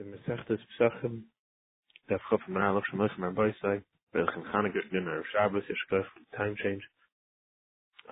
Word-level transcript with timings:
the 0.00 0.06
the 2.08 2.18
Chanukah 4.52 4.90
Dinner 4.92 5.18
of 5.18 5.24
Shabbos 5.32 5.62
time 6.36 6.54
change. 6.62 6.82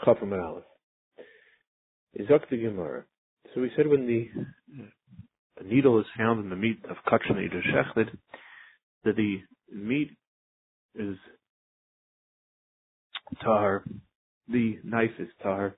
Izok 0.07 0.21
the 2.51 2.57
Gemara. 2.57 3.05
So 3.55 3.61
we 3.63 3.71
said 3.77 3.87
when 3.87 4.07
the 4.07 4.29
needle 5.65 5.99
is 5.99 6.07
found 6.17 6.45
in 6.45 6.51
the 6.51 6.57
meat 6.57 6.85
of 6.91 6.97
kachim 7.07 7.37
that 7.37 7.43
you 7.43 7.49
that 9.05 9.17
the 9.17 9.41
meat 9.73 10.11
is 10.95 11.17
tar, 13.43 13.85
the 14.49 14.79
knife 14.85 15.11
is 15.19 15.29
tar. 15.43 15.77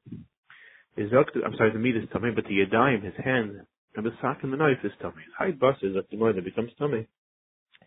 I'm 0.98 1.54
sorry, 1.56 1.72
the 1.72 1.78
meat 1.78 1.96
is 1.96 2.08
tummy, 2.12 2.32
but 2.34 2.44
the 2.44 2.66
yadayim, 2.66 3.04
his 3.04 3.14
hand, 3.24 3.60
and 3.96 4.06
the 4.06 4.10
sock 4.20 4.38
and 4.42 4.52
the 4.52 4.56
knife 4.56 4.78
is 4.84 4.92
tummy. 5.00 5.22
Hide 5.38 5.58
bus 5.58 5.76
is 5.82 5.94
that 5.94 6.10
the 6.10 6.42
becomes 6.42 6.70
tummy. 6.78 7.06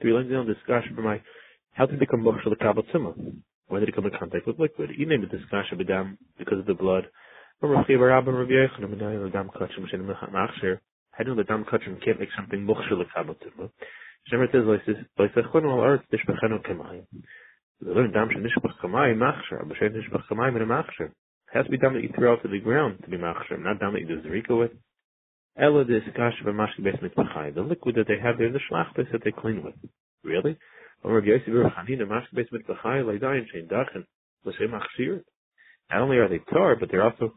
Be 0.01 0.09
learning 0.09 0.35
on 0.35 0.47
discussion 0.47 0.95
for 0.95 1.01
my 1.01 1.21
how 1.73 1.85
to 1.85 1.97
become 1.97 2.21
moksha 2.21 2.49
the 2.49 2.55
kabel 2.55 2.83
When 3.67 3.79
did 3.79 3.89
it 3.89 3.95
come 3.95 4.05
in 4.05 4.11
contact 4.19 4.45
with 4.45 4.59
liquid? 4.59 4.91
You 4.97 5.07
name 5.07 5.23
it 5.23 5.31
discussion 5.31 5.77
bedam 5.77 6.17
because 6.37 6.59
of 6.59 6.65
the 6.65 6.73
blood. 6.73 7.05
Rabbi 7.61 7.93
Rav 7.93 8.25
the 8.25 9.31
dam 9.31 9.49
kachim 9.49 9.77
dam 11.47 11.65
can't 12.03 12.19
make 12.19 12.29
something 12.35 12.67
moksha 12.67 12.97
the 12.97 13.05
says 14.51 14.65
like 14.65 14.85
the 15.35 15.41
dam 18.13 18.29
machshir, 19.15 19.67
but 19.67 19.77
in 20.55 20.61
a 20.61 20.65
machshir. 20.65 21.09
It 21.09 21.53
has 21.53 21.65
to 21.65 21.71
be 21.71 21.77
dam 21.77 21.93
that 21.93 22.03
you 22.03 22.09
throw 22.15 22.33
out 22.33 22.41
to 22.43 22.49
the 22.49 22.59
ground 22.59 22.99
to 23.03 23.09
be 23.09 23.17
machshir, 23.17 23.59
not 23.59 23.79
dam 23.79 23.93
that 23.93 24.01
you 24.01 24.07
do 24.07 24.21
zrika 24.21 24.57
with. 24.57 24.71
The 25.55 25.69
liquid 27.57 27.95
that 27.95 28.07
they 28.07 28.17
have 28.19 28.39
there, 28.39 28.51
the 28.51 28.59
shlachtas 28.71 29.11
that 29.11 29.23
they 29.23 29.31
clean 29.31 29.63
with. 29.63 29.75
Really? 30.23 30.57
Not 31.03 31.11
only 36.01 36.17
are 36.17 36.29
they 36.29 36.39
tar, 36.51 36.75
but 36.75 36.89
they're 36.89 37.03
also 37.03 37.31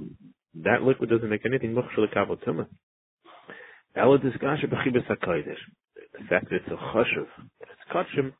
that 0.62 0.82
liquid 0.82 1.10
doesn't 1.10 1.28
make 1.28 1.44
anything 1.44 1.74
muchshel 1.74 2.06
lekabel 2.06 2.42
tumah. 2.42 2.66
Ella 3.94 4.18
this 4.18 4.34
kasha 4.40 4.66
b'chibes 4.66 5.06
hakodesh. 5.06 5.60
The 6.12 6.24
fact 6.28 6.48
that 6.48 6.56
it's 6.56 6.68
a 6.68 6.76
chashuv, 6.76 7.28
it's 7.60 7.84
kachim, 7.92 8.32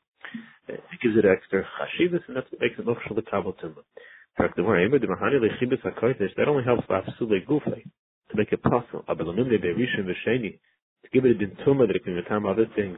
it 0.67 0.81
gives 1.03 1.17
it 1.17 1.25
extra 1.25 1.63
chashivas, 1.63 2.27
and 2.27 2.35
that's 2.35 2.51
what 2.51 2.61
makes 2.61 2.79
it 2.79 2.85
muchshel 2.85 3.19
lekabel 3.19 3.53
tumah. 3.61 3.83
That 4.39 4.57
only 6.47 6.63
helps 6.63 6.87
lafsule 6.87 7.45
gufay 7.47 7.83
to 8.29 8.37
make 8.37 8.51
it 8.51 8.61
possible. 8.63 9.03
To 9.07 9.15
give 11.13 11.25
it 11.25 11.31
a 11.31 11.35
dintuma 11.35 11.87
that 11.87 11.95
it 11.95 12.03
can 12.03 12.13
return 12.13 12.45
other 12.45 12.65
things. 12.75 12.97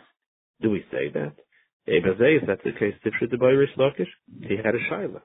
Do 0.62 0.70
we 0.72 0.84
say 0.92 1.10
that? 1.14 1.34
If 1.86 2.46
that's 2.46 2.64
the 2.64 2.72
case, 2.72 2.96
tifshit 3.06 3.30
the 3.32 3.38
Bayrish 3.38 3.76
Lakish, 3.78 4.10
he 4.42 4.58
had 4.58 4.76
a 4.76 4.80
shaila. 4.92 5.22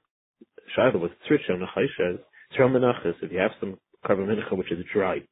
Shaila 0.77 0.99
was 1.01 1.11
tzritcha 1.29 1.51
nachayshaz, 1.51 2.19
tzral 2.57 2.71
menachas, 2.71 3.15
if 3.23 3.31
you 3.33 3.39
have 3.39 3.53
some 3.61 3.79
carbon 4.07 4.29
which 4.53 4.73
is 4.73 4.85
dry. 4.93 5.23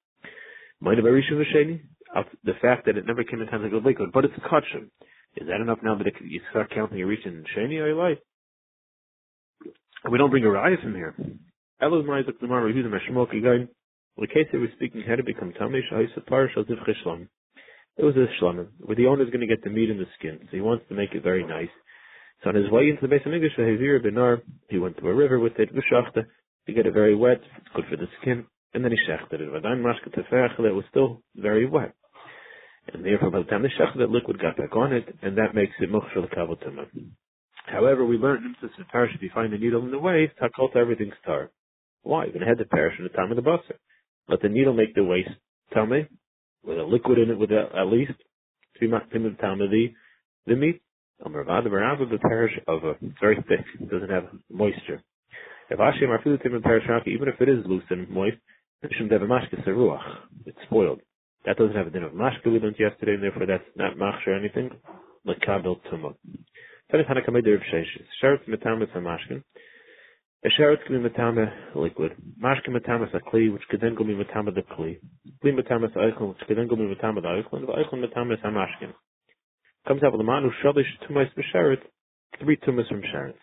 The 0.80 2.54
fact 2.60 2.86
that 2.86 2.96
it 2.98 3.06
never 3.06 3.24
came 3.24 3.40
in 3.40 3.48
contact 3.48 3.72
with 3.72 3.84
liquid, 3.84 4.10
but 4.12 4.24
it's 4.24 4.36
a 4.36 4.40
kachim. 4.40 4.90
Is 5.36 5.46
that 5.46 5.60
enough 5.60 5.78
now 5.82 5.94
that 5.96 6.06
it, 6.06 6.14
you 6.20 6.40
start 6.50 6.70
counting 6.74 6.98
your 6.98 7.06
reach 7.06 7.24
in 7.24 7.44
sheni 7.56 7.78
or 7.78 7.94
life? 7.94 8.18
We 10.10 10.18
don't 10.18 10.30
bring 10.30 10.44
a 10.44 10.48
raya 10.48 10.78
from 10.82 10.94
here. 10.94 11.14
Elos 11.80 12.04
Ma'izak 12.04 12.42
Lamar 12.42 12.62
Rehuda 12.62 12.88
Meshmok 12.90 13.30
again. 13.36 13.68
The 14.18 14.26
case 14.26 14.46
that 14.52 14.60
we're 14.60 14.72
speaking 14.76 15.02
had 15.06 15.16
to 15.16 15.24
become 15.24 15.52
Tamish 15.58 15.90
Haisapar 15.92 16.48
Chishlam. 16.54 17.28
It 17.96 18.04
was 18.04 18.14
a 18.16 18.26
shlamim, 18.42 18.68
where 18.80 18.96
the 18.96 19.06
owner 19.06 19.22
is 19.22 19.30
going 19.30 19.40
to 19.40 19.46
get 19.46 19.64
the 19.64 19.70
meat 19.70 19.90
and 19.90 19.98
the 19.98 20.06
skin, 20.18 20.38
so 20.42 20.48
he 20.52 20.60
wants 20.60 20.84
to 20.88 20.94
make 20.94 21.12
it 21.12 21.22
very 21.22 21.44
nice. 21.44 21.70
So 22.42 22.50
on 22.50 22.56
his 22.56 22.70
way 22.70 22.88
into 22.88 23.02
the 23.02 23.08
base 23.08 23.22
of 23.26 23.32
English, 23.32 23.52
he 23.56 24.78
went 24.78 24.96
to 24.98 25.08
a 25.08 25.14
river 25.14 25.38
with 25.38 25.58
it, 25.58 25.70
Vishachta, 25.74 26.24
to 26.66 26.72
get 26.72 26.86
it 26.86 26.94
very 26.94 27.14
wet, 27.14 27.40
it's 27.56 27.68
good 27.74 27.86
for 27.90 27.96
the 27.96 28.08
skin, 28.20 28.46
and 28.74 28.84
then 28.84 28.92
he 28.92 28.98
shechted 29.08 29.40
it. 29.40 29.50
Vadan 29.50 29.82
Mashka 29.82 30.10
Tefechel, 30.14 30.66
it 30.66 30.72
was 30.72 30.84
still 30.90 31.22
very 31.36 31.66
wet. 31.66 31.94
And 32.92 33.04
therefore, 33.04 33.30
by 33.30 33.38
the 33.38 33.44
time 33.44 33.62
the 33.62 33.68
shechted, 33.68 33.98
that 33.98 34.10
liquid 34.10 34.40
got 34.40 34.56
back 34.56 34.76
on 34.76 34.92
it, 34.92 35.08
and 35.22 35.36
that 35.38 35.54
makes 35.54 35.72
it 35.80 35.90
Mukhshal 35.90 36.28
Kavotama. 36.34 36.86
However, 37.66 38.04
we 38.04 38.16
learned 38.16 38.44
in 38.44 38.54
the 38.60 38.84
parish, 38.90 39.12
if 39.14 39.22
you 39.22 39.30
find 39.34 39.52
a 39.52 39.58
needle 39.58 39.84
in 39.84 39.90
the 39.90 39.98
way, 39.98 40.30
Takolta 40.40 40.76
everything's 40.76 41.14
tar. 41.24 41.50
Why? 42.02 42.26
To 42.26 42.38
head 42.38 42.58
the 42.58 42.64
parish 42.64 42.98
in 42.98 43.04
the 43.04 43.10
time 43.10 43.30
of 43.30 43.36
the 43.36 43.42
busser. 43.42 43.76
Let 44.32 44.40
the 44.40 44.48
needle 44.48 44.72
make 44.72 44.94
the 44.94 45.04
waste 45.04 45.28
tummy 45.74 46.08
with 46.64 46.78
a 46.78 46.82
liquid 46.82 47.18
in 47.18 47.30
it 47.30 47.38
with 47.38 47.50
a, 47.50 47.68
at 47.76 47.88
least 47.88 48.12
time 48.80 49.60
of 49.60 49.70
the 49.70 49.92
the 50.46 50.56
meat. 50.56 50.80
Amravada 51.22 51.66
Barava 51.66 52.10
the 52.10 52.16
parish 52.16 52.58
of 52.66 52.82
a 52.82 52.94
very 53.20 53.36
thick, 53.46 53.66
doesn't 53.90 54.08
have 54.08 54.24
moisture. 54.50 55.02
If 55.68 55.78
Ashim 55.78 56.08
Arfilu 56.08 56.42
Tim 56.42 56.62
parish 56.62 56.84
even 57.06 57.28
if 57.28 57.38
it 57.42 57.48
is 57.50 57.58
loose 57.66 57.84
and 57.90 58.08
moist. 58.08 58.38
It's 58.82 58.94
spoiled. 60.64 61.00
That 61.44 61.58
doesn't 61.58 61.76
have 61.76 61.88
a 61.88 61.90
din 61.90 62.02
of 62.02 62.12
mashka 62.12 62.46
we 62.46 62.58
learned 62.58 62.76
yesterday, 62.78 63.12
and 63.12 63.22
therefore 63.22 63.44
that's 63.44 63.62
not 63.76 63.98
machsh 63.98 64.26
or 64.26 64.34
anything. 64.34 64.70
Like 65.26 65.42
kabel 65.42 65.78
tumah. 65.92 66.14
Tanis 66.90 67.06
Hanakamei 67.06 67.44
Derv 67.46 67.60
Sheish. 67.70 68.00
Sheretz 68.22 68.48
Metamis 68.48 68.90
HaMashkin. 68.96 69.42
A 70.44 70.48
sheret 70.48 70.84
can 70.84 71.00
be 71.00 71.08
matama 71.08 71.52
liquid. 71.76 72.12
Mashke 72.42 72.68
matamas 72.68 73.14
a 73.14 73.20
kli, 73.20 73.52
which 73.52 73.62
could 73.70 73.80
then 73.80 73.94
go 73.94 74.02
be 74.02 74.14
matama 74.14 74.52
the 74.52 74.62
kli. 74.62 74.98
Kli 75.44 75.52
matamas 75.52 75.94
eichel, 75.96 76.30
which 76.30 76.38
could 76.48 76.58
then 76.58 76.66
go 76.66 76.74
be 76.74 76.82
matama 76.82 77.22
the 77.22 77.28
eichel, 77.28 77.52
and 77.52 77.68
the 77.68 77.72
eichel 77.72 78.04
matamas 78.04 78.44
a 78.44 78.48
mashkin. 78.48 78.92
Comes 79.86 80.02
out 80.02 80.12
with 80.12 80.18
the 80.18 80.24
manu 80.24 80.50
shalish 80.64 80.90
tumas 81.08 81.28
b'sheret, 81.38 81.78
three 82.40 82.56
tumas 82.56 82.88
from 82.88 83.02
sheret. 83.02 83.34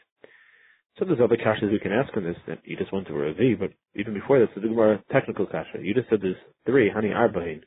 So 0.98 1.06
there's 1.06 1.20
other 1.24 1.38
kashas 1.38 1.72
we 1.72 1.80
can 1.80 1.94
ask 1.94 2.16
on 2.18 2.26
this 2.26 2.36
that 2.48 2.60
you 2.66 2.76
just 2.76 2.92
went 2.92 3.08
to 3.08 3.14
a 3.14 3.34
V, 3.34 3.56
but 3.58 3.72
even 3.96 4.14
before 4.14 4.40
that, 4.40 4.50
it's 4.54 4.66
a 4.66 4.68
more 4.68 5.00
technical 5.10 5.46
kasha. 5.46 5.80
You 5.82 5.94
just 5.94 6.10
said 6.10 6.20
there's 6.22 6.36
three, 6.66 6.90
honey 6.90 7.10
arbahin. 7.10 7.62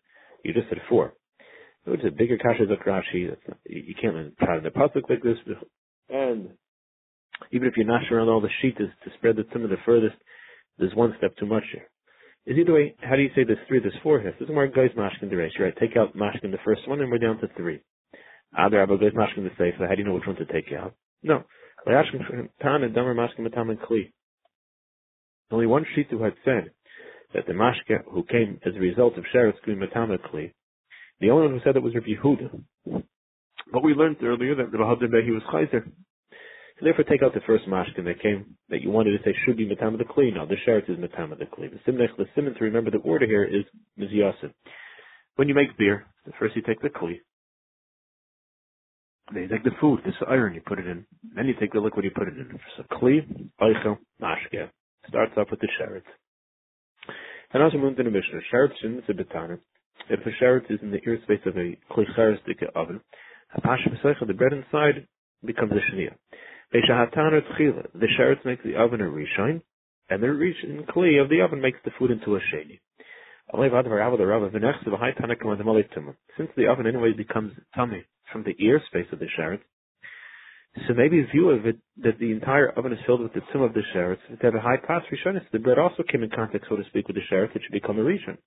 You 0.45 0.53
just 0.53 0.69
said 0.69 0.79
four. 0.91 1.15
Which 1.85 2.01
is 2.01 2.07
a 2.09 2.11
bigger 2.11 2.37
kasha 2.37 2.65
of 2.65 2.79
Rashi. 2.81 3.35
You 3.65 3.95
can't 4.01 4.15
learn 4.15 4.33
in 4.39 4.63
the 4.63 4.71
pasuk 4.71 5.09
like 5.09 5.23
this. 5.23 5.39
And 6.11 6.51
even 7.51 7.69
if 7.69 7.77
you're 7.77 7.87
not 7.87 8.03
sure 8.09 8.21
on 8.21 8.29
all 8.29 8.41
the 8.41 8.49
sheetas 8.63 8.91
to 9.05 9.11
spread 9.17 9.37
the 9.37 9.43
tumah 9.43 9.69
the 9.69 9.77
furthest, 9.85 10.17
there's 10.79 10.95
one 10.95 11.15
step 11.19 11.37
too 11.37 11.47
much 11.47 11.65
here. 11.73 11.89
Is 12.45 12.59
either 12.59 12.73
way, 12.73 12.95
how 13.01 13.17
do 13.17 13.23
you 13.23 13.31
say 13.37 13.45
there's 13.45 13.59
three, 13.69 13.81
there's 13.81 13.95
four 14.03 14.21
here? 14.21 14.35
This 14.39 14.49
is 14.49 14.55
more 14.55 14.67
guys 14.67 14.91
mashkin 14.97 15.31
the 15.31 15.37
race, 15.37 15.53
right? 15.61 15.75
Take 15.79 15.97
out 15.97 16.17
mashkin 16.17 16.51
the 16.51 16.59
first 16.65 16.89
one 16.89 17.01
and 17.01 17.11
we're 17.11 17.19
down 17.19 17.39
to 17.39 17.49
three. 17.57 17.81
Other 18.59 18.83
Abba 18.83 18.99
guys 18.99 19.13
mashkin 19.13 19.45
the 19.45 19.51
safe, 19.59 19.75
how 19.79 19.87
do 19.87 19.99
you 19.99 20.05
know 20.05 20.15
which 20.15 20.27
one 20.27 20.37
to 20.37 20.47
take 20.47 20.73
out? 20.73 20.95
No. 21.23 21.45
Only 25.51 25.67
one 25.67 25.87
sheet 25.95 26.07
who 26.11 26.23
had 26.23 26.35
said 26.45 26.71
that 27.35 27.47
the 27.47 27.53
mashka 27.53 28.05
who 28.11 28.25
came 28.25 28.61
as 28.67 28.75
a 28.75 28.81
result 28.81 29.17
of 29.19 29.25
Sheretz 29.35 29.55
Kli 29.67 29.77
Matama 29.77 30.19
Kli, 30.19 30.53
the 31.21 31.31
only 31.31 31.47
one 31.47 31.59
who 31.59 31.65
said 31.65 31.77
it 31.77 31.83
was 31.83 31.95
Rabbi 31.95 32.15
Yehuda. 32.23 33.05
But 33.73 33.83
we 33.83 33.95
learned 33.95 34.17
earlier 34.23 34.55
that 34.57 34.71
the 34.71 34.79
Bahadur 34.79 35.25
he 35.25 35.31
was 35.31 35.43
Chayzer. 35.53 35.91
So 36.83 36.87
therefore, 36.87 37.05
take 37.05 37.23
out 37.23 37.33
the 37.33 37.47
first 37.47 37.69
mashkin 37.69 38.07
that 38.07 38.21
came 38.21 38.57
that 38.69 38.83
you 38.83 38.91
wanted 38.91 39.17
to 39.17 39.23
say 39.23 39.33
should 39.47 39.57
be 39.57 39.69
matama 39.69 39.99
the 39.99 40.05
kli. 40.05 40.35
Now 40.35 40.47
the 40.47 40.57
sheret 40.67 40.91
is 40.91 40.99
matama 40.99 41.39
the 41.39 41.45
kli. 41.45 41.71
The 41.71 41.79
simnech 41.93 42.09
the 42.19 42.25
simon 42.35 42.55
to 42.55 42.65
remember 42.65 42.91
the 42.91 42.99
order 42.99 43.25
here 43.25 43.45
is 43.45 43.63
mizyasin. 43.97 44.53
When 45.37 45.47
you 45.47 45.55
make 45.55 45.79
beer, 45.79 46.07
first 46.41 46.57
you 46.57 46.63
take 46.63 46.83
the 46.83 46.89
kli. 46.89 47.21
Then 49.33 49.45
you 49.45 49.49
take 49.49 49.63
the 49.63 49.71
food, 49.81 50.01
this 50.05 50.15
iron, 50.29 50.55
you 50.55 50.61
put 50.67 50.81
it 50.81 50.89
in. 50.89 51.07
Then 51.37 51.47
you 51.47 51.55
take 51.61 51.73
the 51.73 51.79
liquid, 51.79 52.05
you 52.05 52.11
put 52.11 52.27
it 52.27 52.35
in. 52.37 52.59
So 52.77 52.83
kli, 52.91 53.21
eichel, 53.61 53.99
mashke. 54.21 54.69
Starts 55.07 55.35
off 55.37 55.53
with 55.53 55.61
the 55.61 55.69
sheret. 55.81 56.03
And 57.55 57.63
also 57.63 57.77
in 57.77 57.95
the 57.95 58.03
Mishnah. 58.03 58.41
Sheret 58.53 58.71
shin 58.81 59.01
a 59.09 59.13
betana. 59.13 59.61
If 60.11 60.19
a 60.27 60.45
sheret 60.45 60.69
is 60.69 60.81
in 60.83 60.91
the 60.91 60.99
ear 61.07 61.21
space 61.23 61.47
of 61.47 61.57
a 61.57 61.79
kli 61.93 62.07
cheresdik 62.19 62.61
oven, 62.75 63.01
the 63.55 64.35
bread 64.35 64.53
inside 64.53 65.07
becomes 65.45 65.71
a 65.75 66.52
The 66.73 68.09
sheretz 68.19 68.45
makes 68.47 68.65
the 68.65 68.77
oven 68.77 69.03
a 69.03 69.05
rishon, 69.05 69.61
and 70.09 70.23
the 70.23 70.29
rishon 70.29 70.87
kli 70.87 71.21
of 71.21 71.29
the 71.29 71.43
oven 71.43 71.61
makes 71.61 71.79
the 71.85 71.91
food 71.99 72.11
into 72.11 72.35
a 72.37 72.41
sheni. 72.41 72.81
Since 76.37 76.51
the 76.57 76.67
oven 76.69 76.87
anyway 76.87 77.13
becomes 77.13 77.53
tummy 77.75 78.05
from 78.33 78.45
the 78.45 78.57
ear 78.59 78.81
space 78.87 79.07
of 79.13 79.19
the 79.19 79.27
sheretz, 79.39 79.61
so 80.89 80.95
maybe 80.95 81.21
view 81.31 81.51
of 81.51 81.67
it 81.67 81.77
that 81.99 82.19
the 82.19 82.33
entire 82.33 82.71
oven 82.71 82.95
is 82.95 82.99
filled 83.05 83.21
with 83.21 83.35
the 83.35 83.43
tum 83.53 83.61
of 83.61 83.75
the 83.75 83.83
sheretz, 83.95 84.27
to 84.29 84.37
have 84.41 84.55
a 84.55 84.61
high 84.61 84.79
pass 84.79 85.03
rishonis, 85.13 85.45
the 85.53 85.59
bread 85.59 85.79
also 85.79 86.03
came 86.11 86.23
in 86.23 86.31
contact, 86.31 86.65
so 86.71 86.77
to 86.77 86.85
speak, 86.85 87.07
with 87.07 87.17
the 87.17 87.23
sheretz, 87.31 87.55
it 87.55 87.61
should 87.63 87.73
become 87.73 87.99
a 87.99 88.03
rishon. 88.03 88.39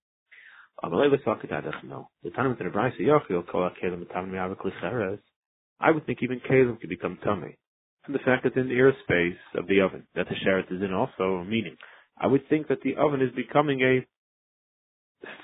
I 5.80 5.92
would 5.92 6.06
think 6.08 6.24
even 6.24 6.40
Kalim 6.40 6.80
could 6.82 6.90
become 6.90 7.20
tummy 7.24 7.58
and 8.06 8.16
the 8.16 8.20
fact 8.20 8.44
that 8.44 8.56
in 8.56 8.68
the 8.68 8.76
airspace 8.76 9.38
of 9.56 9.68
the 9.68 9.82
oven 9.82 10.06
that 10.16 10.28
the 10.30 10.36
sheret 10.46 10.72
is 10.72 10.82
in 10.82 10.94
also 10.94 11.44
meaning. 11.44 11.76
I 12.18 12.28
would 12.28 12.48
think 12.50 12.68
that 12.68 12.82
the 12.82 12.96
oven 12.98 13.22
is 13.22 13.32
becoming 13.36 13.82
a 13.82 14.06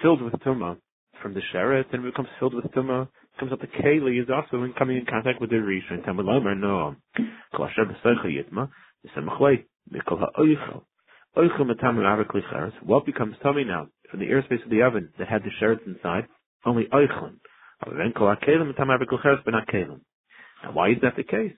filled 0.01 0.21
with 0.21 0.33
tuma 0.33 0.77
from 1.21 1.33
the 1.33 1.41
sheret 1.53 1.85
and 1.91 2.05
it 2.05 2.11
becomes 2.11 2.29
filled 2.39 2.53
with 2.53 2.65
tuma 2.65 3.07
comes 3.39 3.51
up 3.51 3.59
the 3.59 3.67
Keli 3.67 4.21
is 4.21 4.29
also 4.29 4.63
in 4.63 4.73
coming 4.73 4.97
in 4.97 5.05
contact 5.05 5.41
with 5.41 5.49
the 5.49 5.55
Rishon. 5.55 6.05
Talmud 6.05 6.25
Lomer, 6.25 6.53
no. 6.55 6.95
Kol 7.55 7.65
Asher 7.65 7.85
B'Seicha 7.85 8.27
Yitma, 8.27 8.69
Yisamachlei, 9.05 9.65
Mikol 9.91 10.21
HaOichel. 10.37 10.83
Oichel. 11.35 12.71
What 12.83 13.05
becomes 13.05 13.35
tummy 13.41 13.63
now? 13.63 13.87
From 14.09 14.19
the 14.19 14.27
airspace 14.27 14.63
of 14.63 14.69
the 14.69 14.83
oven 14.83 15.09
that 15.17 15.27
had 15.27 15.43
the 15.43 15.49
sherets 15.59 15.87
inside, 15.87 16.27
only 16.65 16.85
Kelim. 16.91 17.39
Now 20.63 20.71
why 20.73 20.89
is 20.89 20.97
that 21.01 21.15
the 21.15 21.23
case? 21.23 21.53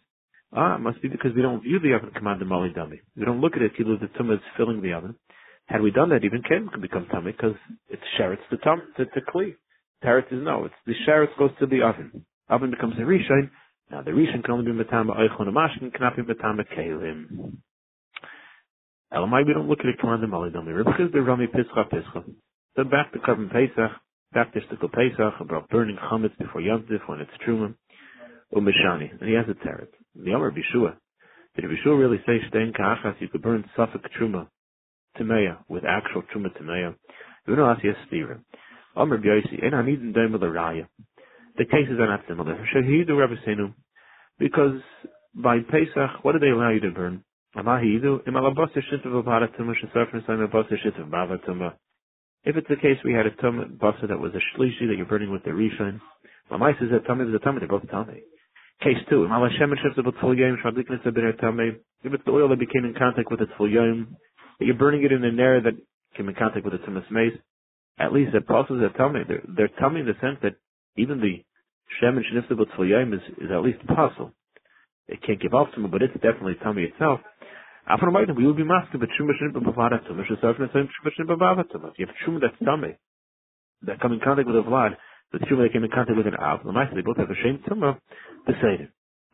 Ah, 0.55 0.75
it 0.75 0.79
must 0.81 1.01
be 1.01 1.07
because 1.07 1.31
we 1.35 1.41
don't 1.41 1.63
view 1.63 1.79
the 1.79 1.94
oven 1.94 2.11
command 2.15 2.39
the 2.39 2.45
Mali 2.45 2.69
dummy. 2.69 3.01
We 3.17 3.25
don't 3.25 3.41
look 3.41 3.55
at 3.55 3.63
it, 3.63 3.71
Kilu 3.75 4.00
the 4.00 4.07
Tumah 4.07 4.35
is 4.35 4.41
filling 4.55 4.81
the 4.81 4.94
oven. 4.94 5.15
Had 5.65 5.81
we 5.81 5.91
done 5.91 6.09
that, 6.09 6.23
even 6.23 6.44
Kelim 6.44 6.71
could 6.71 6.81
become 6.81 7.07
tummy 7.11 7.31
because 7.31 7.55
it's 7.89 8.03
sherets 8.19 8.47
to 8.51 8.57
tum 8.57 8.81
to, 8.97 9.05
to 9.05 9.21
Kli. 9.33 9.55
Teretz 10.03 10.31
is 10.31 10.44
no, 10.44 10.65
it's 10.65 10.75
the 10.85 10.94
sherets 11.07 11.35
goes 11.39 11.51
to 11.59 11.65
the 11.65 11.81
oven. 11.81 12.25
Oven 12.50 12.69
becomes 12.69 12.95
a 12.97 13.01
Rishon. 13.01 13.50
Now 13.89 14.01
the 14.01 14.11
Rishon 14.11 14.44
can 14.44 14.53
only 14.53 14.71
be 14.71 14.77
Matamba 14.77 15.17
Oichelin 15.17 15.47
and 15.47 15.55
Mashkin, 15.55 15.94
cannot 15.94 16.15
be 16.17 16.21
Matamba 16.21 16.65
Kelim. 16.77 17.57
Elamai, 19.11 19.47
we 19.47 19.53
don't 19.53 19.69
look 19.69 19.79
at 19.79 19.85
it 19.88 19.99
command 19.99 20.21
the 20.21 20.27
Mali 20.27 20.51
dummy. 20.51 20.71
Rebbe 20.71 20.91
the 21.11 21.21
Rami 21.21 21.47
Pischa 21.47 21.89
Pischa. 21.89 22.23
Then 22.75 22.89
back 22.89 23.11
to 23.13 23.19
Karban 23.19 23.51
Pesach, 23.51 23.91
back 24.33 24.53
to 24.53 24.59
Shtikl 24.59 24.91
Pesach, 24.91 25.39
about 25.39 25.69
burning 25.69 25.97
chametz 26.11 26.38
before 26.38 26.61
Yom 26.61 26.85
when 27.07 27.21
it's 27.21 27.31
truma. 27.47 27.73
Umeshani, 28.53 29.09
and 29.19 29.29
he 29.29 29.35
has 29.35 29.45
a 29.49 29.53
teret. 29.65 29.88
The 30.15 30.31
Amar 30.31 30.51
Bishua. 30.51 30.95
Did 31.56 31.65
Bishua 31.65 32.00
really 32.00 32.21
say 32.25 32.39
Stein 32.50 32.74
Kachas 32.77 33.19
you 33.19 33.30
could 33.30 33.42
burn 33.42 33.63
Suffolk 33.75 34.01
Truma 34.19 34.48
Timeya 35.19 35.57
with 35.68 35.83
actual 35.86 36.24
Truma 36.33 36.50
Timeya? 36.56 36.95
You 37.48 37.56
know 37.56 37.65
Asi 37.65 37.88
Estira. 37.88 38.39
Amar 38.95 39.18
Bioisi, 39.18 39.63
and 39.63 39.74
Hanidin 39.74 40.13
Daimel 40.13 40.39
Raya. 40.39 40.88
The 41.57 41.65
cases 41.65 42.00
are 42.00 42.07
not 42.07 42.21
similar. 42.27 42.63
Shahidu 42.75 43.10
Rabbeinu, 43.10 43.74
because 44.39 44.81
by 45.36 45.60
Pesach, 45.60 46.24
what 46.24 46.33
do 46.33 46.39
they 46.39 46.50
allow 46.50 46.69
you 46.69 46.80
to 46.81 46.92
burn? 46.92 47.24
If 47.56 47.66
it's 52.57 52.68
the 52.68 52.75
case 52.75 52.98
we 53.06 53.13
had 53.13 53.25
a 53.27 53.31
tum 53.39 53.77
basa 53.81 54.07
that 54.07 54.19
was 54.19 54.33
a 54.33 54.39
shlishi 54.57 54.88
that 54.88 54.95
you're 54.98 55.06
burning 55.06 55.31
with 55.31 55.44
the 55.44 55.51
rishon, 55.51 56.01
Mamai 56.51 56.80
says 56.80 56.89
that 56.92 57.06
tummy 57.06 57.25
is 57.25 57.33
a 57.33 57.39
tummy, 57.39 57.59
they're 57.59 57.68
both 57.68 57.89
tummy. 57.89 58.24
Case 58.83 58.97
two, 59.09 59.24
if 59.24 59.31
it's 62.13 62.25
the 62.25 62.31
oil 62.31 62.50
that 62.50 62.59
became 62.59 62.83
in 62.83 62.94
contact 62.94 63.31
with 63.31 63.39
full 63.57 63.69
yom, 63.69 64.18
that 64.59 64.65
you're 64.65 64.75
burning 64.75 65.03
it 65.03 65.13
in 65.13 65.24
an 65.24 65.39
area 65.39 65.62
that 65.62 65.74
came 66.18 66.27
in 66.27 66.35
contact 66.35 66.65
with 66.65 66.74
its 66.74 66.83
tumas 66.83 67.09
mace, 67.09 67.31
at 67.97 68.12
least 68.12 68.33
that 68.33 68.45
process 68.45 68.75
that 68.81 68.97
tell 68.97 69.07
me 69.07 69.21
they're, 69.25 69.41
they're 69.56 69.69
in 70.01 70.06
the 70.06 70.19
sense 70.19 70.38
that 70.44 70.56
even 70.97 71.21
the 71.21 71.45
shem 72.01 72.18
and 72.18 72.25
shnifta 72.25 72.57
full 72.75 72.85
is, 73.13 73.21
is 73.38 73.51
at 73.51 73.62
least 73.62 73.80
possible. 73.88 74.33
It 75.07 75.21
can't 75.25 75.41
give 75.41 75.53
off 75.53 75.69
to 75.75 75.88
but 75.88 76.01
it's 76.01 76.13
definitely 76.15 76.56
tummy 76.62 76.83
itself. 76.83 77.21
After 77.88 78.07
a 78.07 78.33
we 78.33 78.45
will 78.45 78.53
be 78.53 78.65
masking, 78.65 79.00
but 79.00 79.09
shuma 79.19 79.31
shnifta 79.41 79.63
bavada 79.63 80.03
tumah, 80.07 80.27
shesarfin 80.27 80.75
and 80.75 80.89
shuma 80.89 81.12
shnifta 81.18 81.38
bavada 81.38 81.63
tumah. 81.71 81.91
If 81.91 82.00
you 82.00 82.07
have 82.07 82.15
shuma 82.27 82.41
that's 82.41 82.65
tummy, 82.65 82.97
that 83.83 84.01
come 84.01 84.12
in 84.12 84.19
contact 84.19 84.47
with 84.47 84.57
the 84.57 84.69
vlad, 84.69 84.95
the 85.33 85.39
truma 85.39 85.65
that 85.65 85.74
came 85.74 85.83
in 85.83 85.89
contact 85.89 86.15
with 86.15 86.27
an 86.27 86.35
av, 86.35 86.62
the 86.63 86.71
mice, 86.71 86.88
they 86.94 87.01
both 87.01 87.18
have 87.18 87.27
the 87.27 87.41
same 87.44 87.59
the 87.65 88.53
seder. 88.62 88.94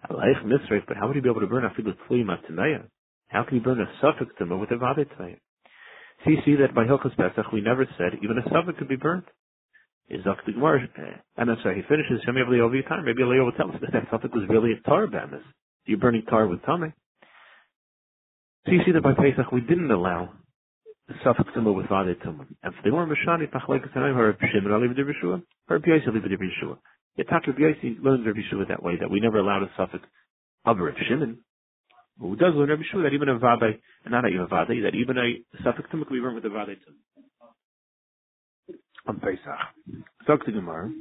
Aleich 0.09 0.41
misref, 0.45 0.87
but 0.87 0.95
how 0.95 1.07
would 1.07 1.15
he 1.15 1.21
be 1.21 1.29
able 1.29 1.41
to 1.41 1.47
burn 1.47 1.65
a 1.65 1.69
filu 1.71 1.93
tluyim 2.07 2.31
atmeya? 2.31 2.87
How 3.27 3.43
can 3.43 3.57
he 3.57 3.59
burn 3.59 3.81
a 3.81 3.87
suffix 4.01 4.31
tumah 4.39 4.59
with 4.59 4.71
a 4.71 4.77
vade 4.77 5.07
tmeya? 5.19 5.37
So 6.23 6.31
you 6.31 6.37
see 6.45 6.55
that 6.55 6.73
by 6.73 6.85
Hilchas 6.85 7.15
Pesach 7.15 7.51
we 7.51 7.61
never 7.61 7.87
said 7.97 8.19
even 8.23 8.37
a 8.37 8.43
suffix 8.49 8.79
could 8.79 8.87
be 8.87 8.95
burnt. 8.95 9.25
Is 10.09 10.23
the 10.23 10.53
Gemara, 10.53 10.81
eh, 10.81 11.01
and 11.37 11.51
I'm 11.51 11.57
sorry, 11.61 11.75
he 11.75 11.81
finishes, 11.87 12.23
Shem 12.25 12.33
Yavli 12.33 12.59
over 12.59 12.73
your 12.73 12.83
time, 12.89 13.05
maybe 13.05 13.21
Leo 13.23 13.45
will 13.45 13.51
tell 13.51 13.69
us 13.69 13.75
that 13.79 13.93
that 13.93 14.07
suffix 14.09 14.33
was 14.33 14.49
really 14.49 14.71
a 14.73 14.81
tar 14.87 15.05
banis. 15.05 15.43
You're 15.85 15.99
burning 15.99 16.23
tar 16.27 16.47
with 16.47 16.63
tummy. 16.65 16.91
You 18.65 18.79
see 18.85 18.91
that 18.91 19.03
by 19.03 19.13
Pesach 19.13 19.51
we 19.51 19.61
didn't 19.61 19.91
allow 19.91 20.29
suffix 21.23 21.49
tumah 21.55 21.75
with 21.75 21.87
vade 21.87 22.19
tumah. 22.21 22.45
And 22.63 22.73
for 22.75 22.81
the 22.83 22.91
more 22.91 23.07
Mashani, 23.07 23.49
Tachlek 23.51 23.87
Sanayim, 23.93 24.15
her 24.15 24.37
Shimon, 24.53 24.71
Ali 24.71 24.87
B'dir 24.87 25.09
Yeshua, 25.09 25.41
her 25.67 25.79
Piyos, 25.79 26.07
Ali 26.07 26.19
B'dir 26.19 26.37
Yeshua. 26.37 26.77
Yitzhak 27.17 27.47
Rabbi 27.47 27.61
Yossi 27.61 28.01
learns 28.01 28.25
Rabbi 28.25 28.39
Shua 28.49 28.65
that 28.69 28.83
way, 28.83 28.93
that 28.99 29.09
we 29.09 29.19
never 29.19 29.39
allowed 29.39 29.63
a 29.63 29.69
suffix 29.77 30.03
of 30.65 30.77
Rabbi 30.77 30.99
Shimon. 31.07 31.39
Who 32.19 32.35
does 32.35 32.53
learn 32.55 32.69
Rabbi 32.69 32.83
Shua 32.91 33.03
that 33.03 33.13
even 33.13 33.29
a 33.29 33.37
vade, 33.39 33.79
and 34.05 34.11
not 34.11 34.29
even 34.29 34.41
a 34.41 34.47
vade, 34.47 34.83
that 34.83 34.95
even 34.95 35.17
a 35.17 35.63
suffix 35.63 35.89
tumah 35.89 36.07
can 36.07 36.15
be 36.15 36.19
run 36.19 36.35
with 36.35 36.45
a 36.45 36.49
vade 36.49 36.77
tumah. 36.77 36.95
On 39.07 39.19
Pesach. 39.19 40.05
Talk 40.27 40.45
to 40.45 40.51
Gemara. 40.51 40.91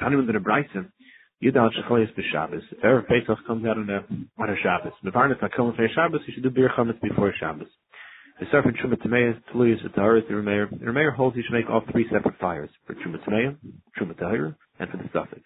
Tanim 0.00 0.26
the 0.26 0.32
Brisa, 0.38 0.90
Yudal 1.42 1.70
Shechayis 1.72 2.12
b'Shabbos. 2.14 2.62
Erev 2.84 3.06
Pesach 3.08 3.46
comes 3.46 3.64
out 3.66 3.78
on 3.78 3.88
a 3.88 4.04
on 4.42 4.50
a 4.50 4.56
Shabbos. 4.62 4.92
Mevarnas 5.04 5.40
Hakel 5.40 5.74
for 5.74 5.88
Shabbos. 5.94 6.20
You 6.26 6.34
should 6.34 6.42
do 6.42 6.50
Bir 6.50 6.70
Chametz 6.76 7.00
before 7.00 7.32
Shabbos. 7.40 7.68
The 8.40 8.46
Sefer 8.46 8.72
Truma 8.72 8.96
Tameya, 8.96 9.40
Tuluyas, 9.52 9.82
Taharis, 9.94 10.26
the 10.28 10.34
Remeir. 10.34 10.70
The 10.70 10.84
Remeir 10.86 11.14
holds 11.14 11.36
you 11.36 11.42
should 11.42 11.54
make 11.54 11.68
all 11.70 11.82
three 11.92 12.06
separate 12.10 12.38
fires 12.38 12.70
for 12.86 12.94
Truma 12.94 13.22
Tameya, 13.26 13.56
Truma 13.98 14.18
Tahir, 14.18 14.56
and 14.78 14.90
for 14.90 14.98
the 14.98 15.04
Suffolk. 15.12 15.42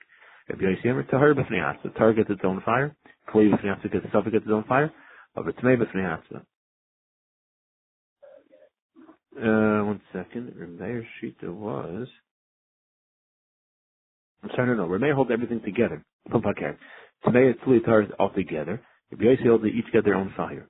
Rabbi 0.48 0.62
Yossi 0.62 0.86
Emer, 0.86 1.04
Tahir 1.04 1.34
B'fnei 1.34 1.82
The 1.82 1.90
Tahir 1.90 2.12
gets 2.12 2.30
its 2.30 2.42
own 2.44 2.60
fire. 2.64 2.94
Kuli 3.32 3.50
B'fnei 3.50 3.82
gets 3.82 4.04
the 4.04 4.10
Suffolk 4.12 4.32
gets 4.32 4.44
its 4.44 4.52
own 4.52 4.64
fire. 4.64 4.92
Over 5.36 5.52
Tameya 5.52 5.78
B'fnei 5.82 6.42
Uh, 9.36 9.84
one 9.84 10.00
second. 10.12 10.54
Remeir 10.56 11.04
Shita 11.20 11.52
was. 11.52 12.08
I'm 14.44 14.50
sorry, 14.54 14.76
no, 14.76 14.86
no. 14.86 14.88
Rameh 14.88 15.14
holds 15.14 15.30
everything 15.32 15.60
together. 15.64 16.04
Okay. 16.34 16.72
Tamei 17.26 17.54
Tzli 17.64 17.84
Tar 17.84 18.04
all 18.18 18.30
together. 18.30 18.82
Rabbi 19.10 19.24
Yossi 19.24 19.46
holds 19.46 19.64
they 19.64 19.70
each 19.70 19.90
get 19.92 20.04
their 20.04 20.14
own 20.14 20.32
fire. 20.36 20.68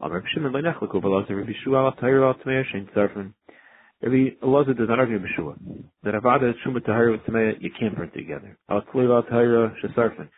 Rabbi 0.00 0.26
Shimon 0.34 0.52
Leinechlik 0.52 0.94
over 0.94 1.08
Lazar, 1.08 1.36
Rabbi 1.36 1.52
Shua 1.64 1.86
al 1.86 1.92
Tahir 1.92 2.20
Tamei 2.20 2.62
Shein 2.72 2.90
Tzarfin. 2.92 3.32
Rabbi 4.02 4.36
Lazar 4.42 4.74
does 4.74 4.88
not 4.88 4.98
argue 4.98 5.18
with 5.18 5.30
Shua. 5.34 5.54
That 6.02 6.14
Avada 6.14 6.52
Shuma 6.66 6.84
Tahir 6.84 7.12
with 7.12 7.22
Tamei, 7.22 7.54
you 7.60 7.70
can't 7.78 7.96
burn 7.96 8.10
together. 8.10 8.58
Al 8.68 8.82
Tzli 8.82 9.08
al 9.08 9.22
Tahir 9.22 9.74
Shesarfin. 9.82 10.28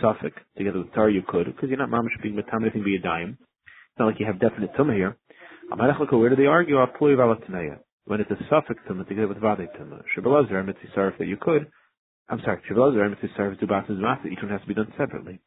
Suffolk 0.00 0.34
together 0.56 0.78
with 0.78 0.94
Tar 0.94 1.10
you 1.10 1.22
could, 1.26 1.46
because 1.46 1.68
you're 1.68 1.78
not 1.78 1.90
mamish 1.90 2.22
being 2.22 2.36
matam 2.36 2.62
anything 2.62 2.84
be 2.84 2.94
a 2.94 3.00
dime. 3.00 3.38
It's 3.40 3.98
not 3.98 4.06
like 4.06 4.20
you 4.20 4.26
have 4.26 4.38
definite 4.38 4.72
tumah 4.74 4.94
here. 4.94 5.16
Where 5.70 6.30
do 6.30 6.36
they 6.36 6.46
argue? 6.46 6.76
Tzli 6.76 7.18
al 7.18 7.78
When 8.04 8.20
it's 8.20 8.30
a 8.30 8.36
suffix 8.48 8.80
tumah 8.88 9.08
together 9.08 9.26
with 9.26 9.38
vade 9.38 9.68
tumah. 9.76 10.02
Shabbalazar, 10.16 10.64
Mitzvah 10.64 11.14
that 11.18 11.26
you 11.26 11.36
could. 11.36 11.66
I'm 12.30 12.40
sorry, 12.44 12.60
Shavuot 12.70 12.96
are 12.96 13.14
to 13.14 13.28
serve 13.36 13.58
boxes 13.66 13.96
of 13.96 14.04
matzah. 14.04 14.30
Each 14.30 14.42
one 14.42 14.50
has 14.50 14.60
to 14.60 14.66
be 14.66 14.74
done 14.74 14.92
separately. 14.98 15.40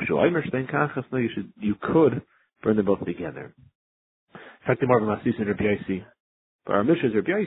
You 0.00 1.28
should, 1.34 1.52
you 1.60 1.74
could 1.80 2.22
burn 2.62 2.76
them 2.76 2.86
both 2.86 3.04
together. 3.04 3.54
In 4.34 4.66
fact, 4.66 4.80
the 4.80 4.86
a 4.86 5.00
masis 5.00 5.38
in 5.38 5.48
Rabbi. 5.48 6.04
But 6.64 6.72
our 6.74 6.84
mission 6.84 7.10
is 7.10 7.14
Rabbi. 7.14 7.44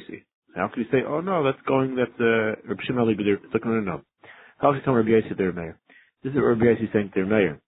How 0.55 0.67
can 0.67 0.83
you 0.83 0.89
say, 0.91 0.99
oh 1.07 1.21
no, 1.21 1.43
that's 1.43 1.61
going, 1.67 1.95
that's, 1.95 2.11
uh, 2.19 2.61
Rabbi 2.67 2.83
Shimon 2.85 3.01
Ali, 3.01 3.15
but 3.51 3.65
no, 3.65 3.71
no, 3.71 3.79
no. 3.79 4.01
How 4.59 4.71
you 4.73 4.81
tell 4.85 4.93
Rabbi 4.93 5.09
Yossi 5.09 5.37
they're 5.37 5.51
mayor? 5.51 5.79
This 6.23 6.31
is 6.31 6.39
Rabbi 6.41 6.65
Yossi 6.65 6.93
saying 6.93 7.11
mayor. 7.27 7.59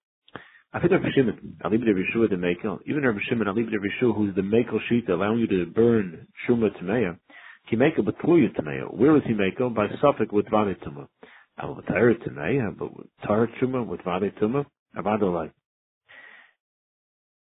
I 0.72 0.80
think 0.80 0.92
Rabbi 0.92 1.08
Shimon, 1.14 1.56
Ali 1.64 1.78
the 1.78 2.36
Mekel, 2.36 2.78
even 2.86 3.02
Rabbi 3.02 3.18
Shimon, 3.28 3.48
Ali 3.48 3.64
b'der 3.64 3.78
Yeshua, 3.80 4.14
who's 4.14 4.34
the 4.34 4.42
Mekel 4.42 4.78
sheet 4.88 5.08
allowing 5.08 5.40
you 5.40 5.46
to 5.48 5.66
burn 5.66 6.28
Shuma 6.46 6.76
to 6.78 6.84
mayor, 6.84 7.18
he 7.68 7.76
make 7.76 7.98
a 7.98 8.02
betluya 8.02 8.54
tamei. 8.54 8.82
Where 8.92 9.12
was 9.12 9.22
he 9.26 9.34
make 9.34 9.58
by 9.58 9.86
suffix 10.00 10.32
with 10.32 10.46
vade 10.50 10.76
tuma? 10.80 11.08
Al 11.58 11.74
v'tayr 11.76 12.14
tamei, 12.26 12.76
but 12.78 12.90
tar 13.26 13.48
tuma 13.60 13.86
with 13.86 14.00
vade 14.02 14.32
tuma. 14.40 14.64
Avadolai. 14.96 15.50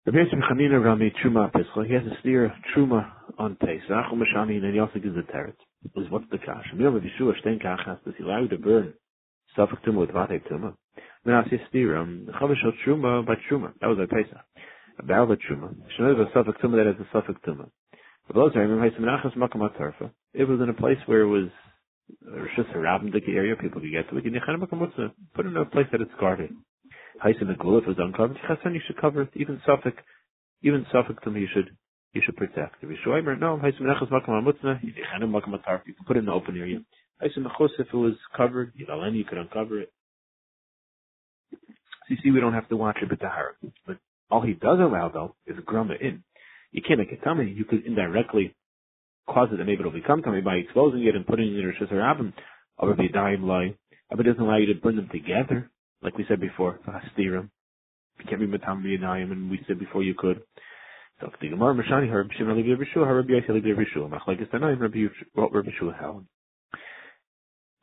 Rabbi 0.06 0.18
Yisrael 0.20 0.50
Chanina 0.50 0.84
Rami 0.84 1.14
Truma 1.22 1.52
Pesach. 1.52 1.86
He 1.86 1.94
has 1.94 2.04
a 2.04 2.18
steer 2.22 2.54
Truma 2.74 3.12
on 3.38 3.58
Pesach. 3.58 4.06
Umashani, 4.14 4.64
and 4.64 4.74
he 4.74 4.80
also 4.80 5.00
gives 5.00 5.18
a 5.18 5.22
teret. 5.32 5.54
Is 5.98 6.10
what's 6.10 6.26
the 6.32 6.38
kash? 6.38 6.66
Mil 6.74 6.92
with 6.92 7.04
Yeshua 7.04 7.34
Shtein 7.44 7.62
Kachas. 7.62 8.04
Does 8.06 8.14
he 8.18 8.24
allow 8.24 8.42
you 8.42 8.48
to 8.48 8.58
burn 8.58 8.94
suffix 9.56 9.82
tuma 9.86 10.00
with 10.00 10.12
vade 10.12 10.42
tuma? 10.46 10.74
Then 11.26 11.36
I 11.36 11.44
see 11.50 11.58
steer 11.70 11.98
um 11.98 12.30
Chavish 12.40 12.64
Truma 12.86 13.26
by 13.26 13.36
Truma. 13.52 13.74
That 13.82 13.88
was 13.88 13.98
by 13.98 14.06
Pesach. 14.06 14.40
About 15.00 15.28
the 15.28 15.36
Truma. 15.36 15.76
Shemay 16.00 16.18
was 16.18 16.28
a 16.28 16.34
suffix 16.34 16.58
tuma 16.62 16.78
that 16.78 16.88
has 16.88 17.06
a 17.06 17.10
suffix 17.12 17.40
tuma. 17.46 17.70
It 18.30 18.36
was 18.36 18.52
in 20.62 20.70
a 20.70 20.74
place 20.74 20.98
where 21.06 21.22
it 21.22 21.28
was 21.28 21.50
uh, 22.28 22.46
just 22.56 22.70
a 22.70 22.78
Rabindik 22.78 23.28
area, 23.30 23.56
people 23.56 23.82
could 23.82 23.92
get 23.92 24.10
to 24.10 24.18
it. 24.18 24.26
You 24.26 25.12
put 25.34 25.46
it 25.46 25.50
in 25.50 25.58
a 25.58 25.66
place 25.66 25.88
that 25.92 26.02
it's 26.02 26.12
guarded. 26.20 26.52
Haisim 27.24 27.44
Megul, 27.44 27.82
if 27.82 27.88
it 27.88 27.98
was 27.98 27.98
uncovered, 28.00 28.38
you 28.74 28.82
should 28.86 29.00
cover 29.00 29.24
it. 29.24 29.30
Even 29.36 29.62
Suffolk, 29.66 29.96
even 30.62 30.86
Suffolk 30.92 31.22
to 31.24 31.32
me, 31.32 31.42
you 31.42 31.48
should 31.54 31.76
you 32.14 32.22
should 32.26 32.36
protect. 32.36 32.84
If 32.84 32.90
you 32.90 32.98
no, 33.06 33.58
Haisim 33.58 33.82
Menachas 33.82 34.10
Makam 34.10 34.30
Amutzna, 34.30 34.84
you 34.84 34.94
can 34.94 36.06
put 36.06 36.18
it 36.18 36.20
in 36.20 36.26
the 36.26 36.32
open 36.32 36.58
area. 36.58 36.80
Haisim 37.22 37.46
Mechus, 37.46 37.70
if 37.80 37.88
it 37.88 37.98
was 37.98 38.14
covered, 38.36 38.74
you 38.76 38.86
could 39.26 39.38
uncover 39.38 39.80
it. 39.82 39.92
So 41.52 41.58
you 42.10 42.18
see, 42.24 42.32
we 42.32 42.40
don't 42.40 42.54
have 42.54 42.70
to 42.70 42.78
watch 42.78 42.98
it, 43.02 43.10
But 43.86 43.98
all 44.30 44.42
he 44.42 44.54
does 44.54 44.80
allow, 44.80 45.10
though, 45.10 45.36
is 45.46 45.58
grumma 45.66 45.96
in 46.00 46.24
you 46.78 46.84
can't 46.88 47.00
make 47.00 47.12
it 47.12 47.24
tummy. 47.24 47.50
You 47.50 47.66
could 47.66 47.88
indirectly 47.88 48.56
cause 49.28 49.50
it 49.52 49.58
and 49.58 49.66
maybe 49.66 49.80
it'll 49.80 49.92
become 49.92 50.22
tummy 50.22 50.42
by 50.42 50.58
exposing 50.58 51.04
it 51.08 51.16
and 51.16 51.26
putting 51.26 51.48
it 51.48 51.56
in 51.56 51.62
your 51.62 51.74
Shizar 51.74 52.34
Or 52.78 52.96
Vidayim 52.96 53.42
Lai. 53.42 53.74
But 54.12 54.20
it 54.20 54.30
doesn't 54.30 54.44
allow 54.44 54.58
you 54.58 54.68
to 54.68 54.80
bring 54.80 54.96
them 54.96 55.10
together, 55.12 55.72
like 56.04 56.16
we 56.20 56.26
said 56.30 56.40
before, 56.40 56.80
Hastirim. 56.88 57.50
You 58.20 58.26
can't 58.30 58.40
be 58.40 58.46
Matam 58.46 58.84
Vidayim, 58.84 59.32
and 59.32 59.50
we 59.50 59.60
said 59.68 59.80
before 59.80 60.04
you 60.04 60.14
could. 60.16 60.44
So 61.20 61.32
the 61.42 61.50
Gemara 61.50 61.74
Harab 61.74 62.30
Shimon 62.38 62.64
Rishua 62.64 63.08
Harab 63.08 63.28
Rabbi 64.62 65.08
Rabbi 65.36 65.70
Shua 65.80 65.94
held. 66.00 66.26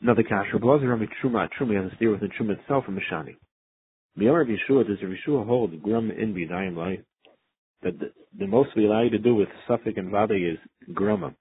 Another 0.00 0.22
cash 0.22 0.46
Rabbi 0.52 0.66
Lazar 0.66 0.88
Rabbi 0.88 1.06
Truma 1.20 1.48
Truma 1.58 1.82
has 1.82 1.92
a 1.92 1.96
steer 1.96 2.12
within 2.12 2.30
Truma 2.30 2.60
itself 2.60 2.84
from 2.84 2.96
Mashani. 2.96 3.34
Beyond 4.16 4.38
Rabbi 4.38 4.84
does 4.88 4.98
Rabbi 5.02 5.14
Yeshua 5.26 5.44
hold 5.44 5.82
Grum 5.82 6.12
in 6.12 6.32
B'Dayim 6.32 6.76
Lai 6.76 7.00
that 7.84 7.98
the, 7.98 8.12
the 8.38 8.46
most 8.46 8.70
we 8.76 8.86
allow 8.86 9.02
you 9.02 9.10
to 9.10 9.18
do 9.18 9.34
with 9.34 9.48
Suffolk 9.68 9.96
and 9.96 10.10
Vade 10.10 10.32
is 10.32 10.58
Gruma. 10.92 11.34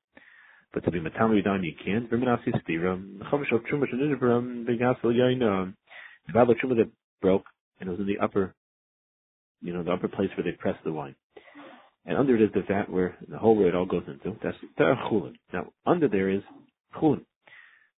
But 0.74 0.84
to 0.86 0.92
be 0.92 1.00
Matam 1.00 1.32
Yudon 1.32 1.64
you 1.64 1.74
can't. 1.84 2.10
Verminasi 2.10 2.50
Stira. 2.62 3.02
Chavish 3.32 3.54
of 3.54 3.62
Truma 3.64 3.86
Shanidabram 3.92 4.66
Begasel 4.68 5.06
Yaina. 5.06 5.74
The 6.28 6.34
Vade 6.34 6.58
Truma 6.64 6.78
that 6.78 6.92
broke 7.22 7.46
and 7.80 7.90
it 7.90 7.92
was 7.92 8.00
in 8.00 8.08
the 8.08 8.20
upper 8.24 8.54
you 9.62 9.74
know, 9.74 9.82
the 9.82 9.92
upper 9.92 10.10
place 10.10 10.30
where 10.36 10.44
they 10.44 10.52
press 10.52 10.76
the 10.84 10.92
wine 10.92 11.16
and 12.06 12.18
under 12.18 12.36
it 12.36 12.42
is 12.42 12.50
the 12.54 12.64
vat 12.68 12.90
where 12.90 13.16
the 13.30 13.38
hole 13.38 13.56
where 13.56 13.70
it 13.70 13.76
all 13.76 13.86
goes 13.86 14.04
into. 14.08 14.38
That's 14.44 14.58
chulin. 14.78 15.34
Now 15.54 15.68
under 15.86 16.08
there 16.08 16.30
is 16.30 16.42
chulin, 16.96 17.22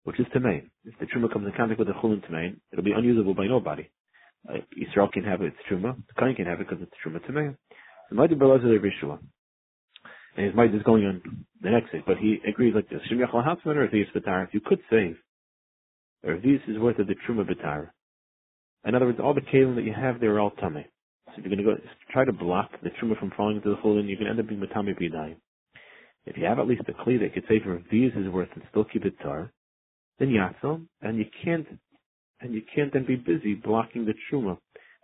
which 0.04 0.20
is 0.20 0.28
tamain. 0.36 0.70
If 0.86 0.98
the 1.00 1.06
truma 1.06 1.32
comes 1.32 1.48
in 1.48 1.54
contact 1.54 1.80
with 1.80 1.88
the 1.88 1.94
chulin 1.96 2.24
tamain, 2.30 2.58
it'll 2.72 2.86
be 2.86 2.92
unusable 2.92 3.34
by 3.34 3.48
nobody. 3.48 3.90
Uh, 4.48 4.58
Israel 4.80 5.10
can 5.12 5.24
have 5.24 5.42
it, 5.42 5.48
it's 5.48 5.58
truma. 5.70 5.96
The 5.96 6.22
kain 6.22 6.36
can 6.36 6.46
have 6.46 6.62
it 6.62 6.70
because 6.70 6.84
it's 6.84 6.92
truma 7.04 7.20
tamain. 7.30 7.58
The 8.10 8.16
mighty 8.16 8.36
belazar 8.36 8.80
Rishua. 8.80 9.20
And 10.38 10.46
his 10.46 10.56
might 10.56 10.76
is 10.76 10.84
going 10.84 11.06
on 11.06 11.46
the 11.62 11.70
next 11.70 11.92
day, 11.92 12.04
but 12.06 12.18
he 12.18 12.40
agrees 12.48 12.76
like 12.76 12.90
this. 12.90 13.00
Shem 13.08 13.20
yachal 13.20 13.46
hatzman 13.46 13.78
or 13.78 13.90
these 13.90 14.06
If 14.14 14.54
you 14.54 14.60
could 14.60 14.80
save, 14.90 15.18
or 16.24 16.34
if 16.34 16.44
is 16.68 16.78
worth 16.78 17.00
of 17.00 17.08
the 17.08 17.16
truma 17.28 17.50
batar. 17.50 17.90
In 18.86 18.96
other 18.96 19.06
words, 19.06 19.20
all 19.24 19.34
the 19.34 19.42
kalim 19.42 19.76
that 19.76 19.84
you 19.84 19.94
have 19.94 20.20
there 20.20 20.36
are 20.36 20.40
all 20.40 20.52
tummy. 20.52 20.86
So 21.28 21.34
if 21.38 21.46
you're 21.46 21.56
going 21.56 21.58
to 21.58 21.64
go 21.64 21.90
try 22.12 22.26
to 22.26 22.34
block 22.34 22.72
the 22.84 22.90
truma 22.90 23.18
from 23.20 23.32
falling 23.36 23.58
into 23.58 23.70
the 23.70 23.78
chulin, 23.78 24.08
you 24.08 24.18
can 24.18 24.28
end 24.28 24.40
up 24.40 24.48
being 24.48 24.62
matami 24.62 24.94
b'yadayim. 25.00 25.38
If 26.26 26.38
you 26.38 26.46
have 26.46 26.60
at 26.60 26.68
least 26.68 26.84
a 26.88 26.94
kli 26.94 27.20
that 27.20 27.34
could 27.34 27.46
say 27.48 27.60
for 27.64 27.82
these 27.92 28.12
is 28.16 28.28
worth 28.30 28.50
and 28.56 28.64
still 28.70 28.84
keep 28.84 29.06
it 29.06 29.14
tar, 29.24 29.52
then 30.20 30.30
yatzil, 30.30 30.86
and 31.02 31.18
you 31.18 31.26
can't, 31.44 31.68
and 32.42 32.54
you 32.54 32.62
can't 32.74 32.92
then 32.94 33.06
be 33.06 33.16
busy 33.16 33.56
blocking 33.56 34.06
the 34.06 34.14
truma 34.32 34.58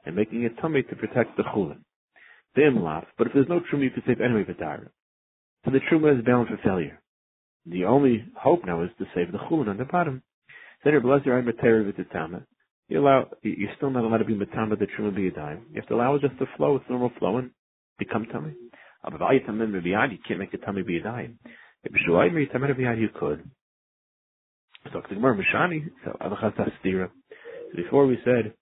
and 0.06 0.16
making 0.16 0.44
it 0.44 0.54
tummy 0.62 0.84
to 0.84 0.96
protect 0.96 1.38
the 1.38 1.44
chulin. 1.44 1.80
The 2.56 2.62
imlaf, 2.62 3.06
but 3.18 3.28
if 3.28 3.34
there's 3.34 3.48
no 3.50 3.60
truma, 3.60 3.84
you 3.84 3.92
can 3.92 4.04
save 4.06 4.22
anyway 4.22 4.44
v'tar. 4.44 4.90
So 5.66 5.72
the 5.72 5.80
truma 5.92 6.18
is 6.18 6.26
bound 6.26 6.48
for 6.48 6.58
failure. 6.64 7.02
The 7.66 7.86
only 7.86 8.26
hope 8.36 8.66
now 8.66 8.84
is 8.84 8.90
to 8.98 9.06
save 9.16 9.32
the 9.32 9.38
chulin 9.38 9.68
on 9.70 9.78
the 9.78 9.86
bottom. 9.86 10.24
Then 10.84 10.94
Rabbi 10.96 11.08
Lezer 11.08 11.38
I'm 11.38 11.48
a 11.48 12.42
you 12.92 13.00
allow 13.00 13.30
you're 13.42 13.72
still 13.78 13.90
not 13.90 14.04
allowed 14.04 14.18
to 14.18 14.26
be 14.26 14.36
matama 14.36 14.78
the 14.78 14.86
truma 14.86 15.18
biyadayim. 15.18 15.62
You 15.70 15.76
have 15.76 15.88
to 15.88 15.96
allow 15.96 16.16
it 16.16 16.22
just 16.22 16.38
to 16.40 16.46
flow 16.58 16.76
its 16.76 16.86
normal 16.90 17.12
flow 17.20 17.38
and 17.38 17.52
become 17.98 18.26
tummy. 18.26 18.54
You 19.10 20.18
can't 20.28 20.40
make 20.40 20.54
a 20.54 20.58
tummy 20.58 20.84
biyadayim. 20.84 21.36
If 21.84 21.94
you 22.08 23.10
could. 23.18 23.50
The 24.84 24.90
so 24.92 25.02
Before 27.76 28.06
we 28.08 28.18
said 28.26 28.54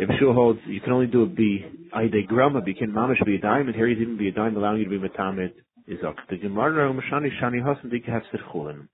if 0.00 0.08
Shua 0.18 0.32
holds 0.32 0.60
you 0.66 0.80
can 0.80 0.92
only 0.92 1.06
do 1.06 1.24
it 1.24 1.26
a 1.26 1.34
B 1.34 1.64
Aide 1.94 2.26
Grama 2.26 2.62
can 2.62 2.90
Mamish 2.90 3.24
be 3.26 3.34
a 3.34 3.40
dime, 3.40 3.66
and 3.66 3.76
here 3.76 3.86
he's 3.86 3.98
even 3.98 4.16
be 4.16 4.28
a 4.28 4.32
dime 4.32 4.56
allowing 4.56 4.78
you 4.78 4.84
to 4.84 4.90
be 4.90 5.08
Matamid 5.08 5.52
is 5.86 5.98
ok. 6.02 6.18
The 6.30 6.38
Gemara 6.38 6.90
Mashani 6.92 7.28
Shani 7.40 7.60
Hasan 7.62 7.90
Dika 7.90 8.22
Chulin. 8.50 8.88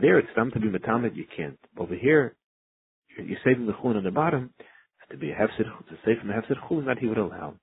There 0.00 0.18
it's 0.18 0.28
them 0.34 0.50
to 0.50 0.58
be 0.58 0.66
Matamid, 0.66 1.14
you 1.14 1.26
can't. 1.36 1.58
Over 1.78 1.94
here 1.94 2.34
you're 3.16 3.38
saving 3.44 3.66
the 3.66 3.72
chulin 3.72 3.96
on 3.96 4.04
the 4.04 4.10
bottom, 4.10 4.50
to 5.10 5.16
be 5.16 5.30
a 5.30 5.34
hefsid, 5.34 5.64
to 5.64 5.96
save 6.04 6.18
from 6.18 6.28
the 6.28 6.34
hefsid 6.34 6.56
chulin 6.68 6.86
that 6.86 6.98
he 6.98 7.06
would 7.06 7.18
allow. 7.18 7.54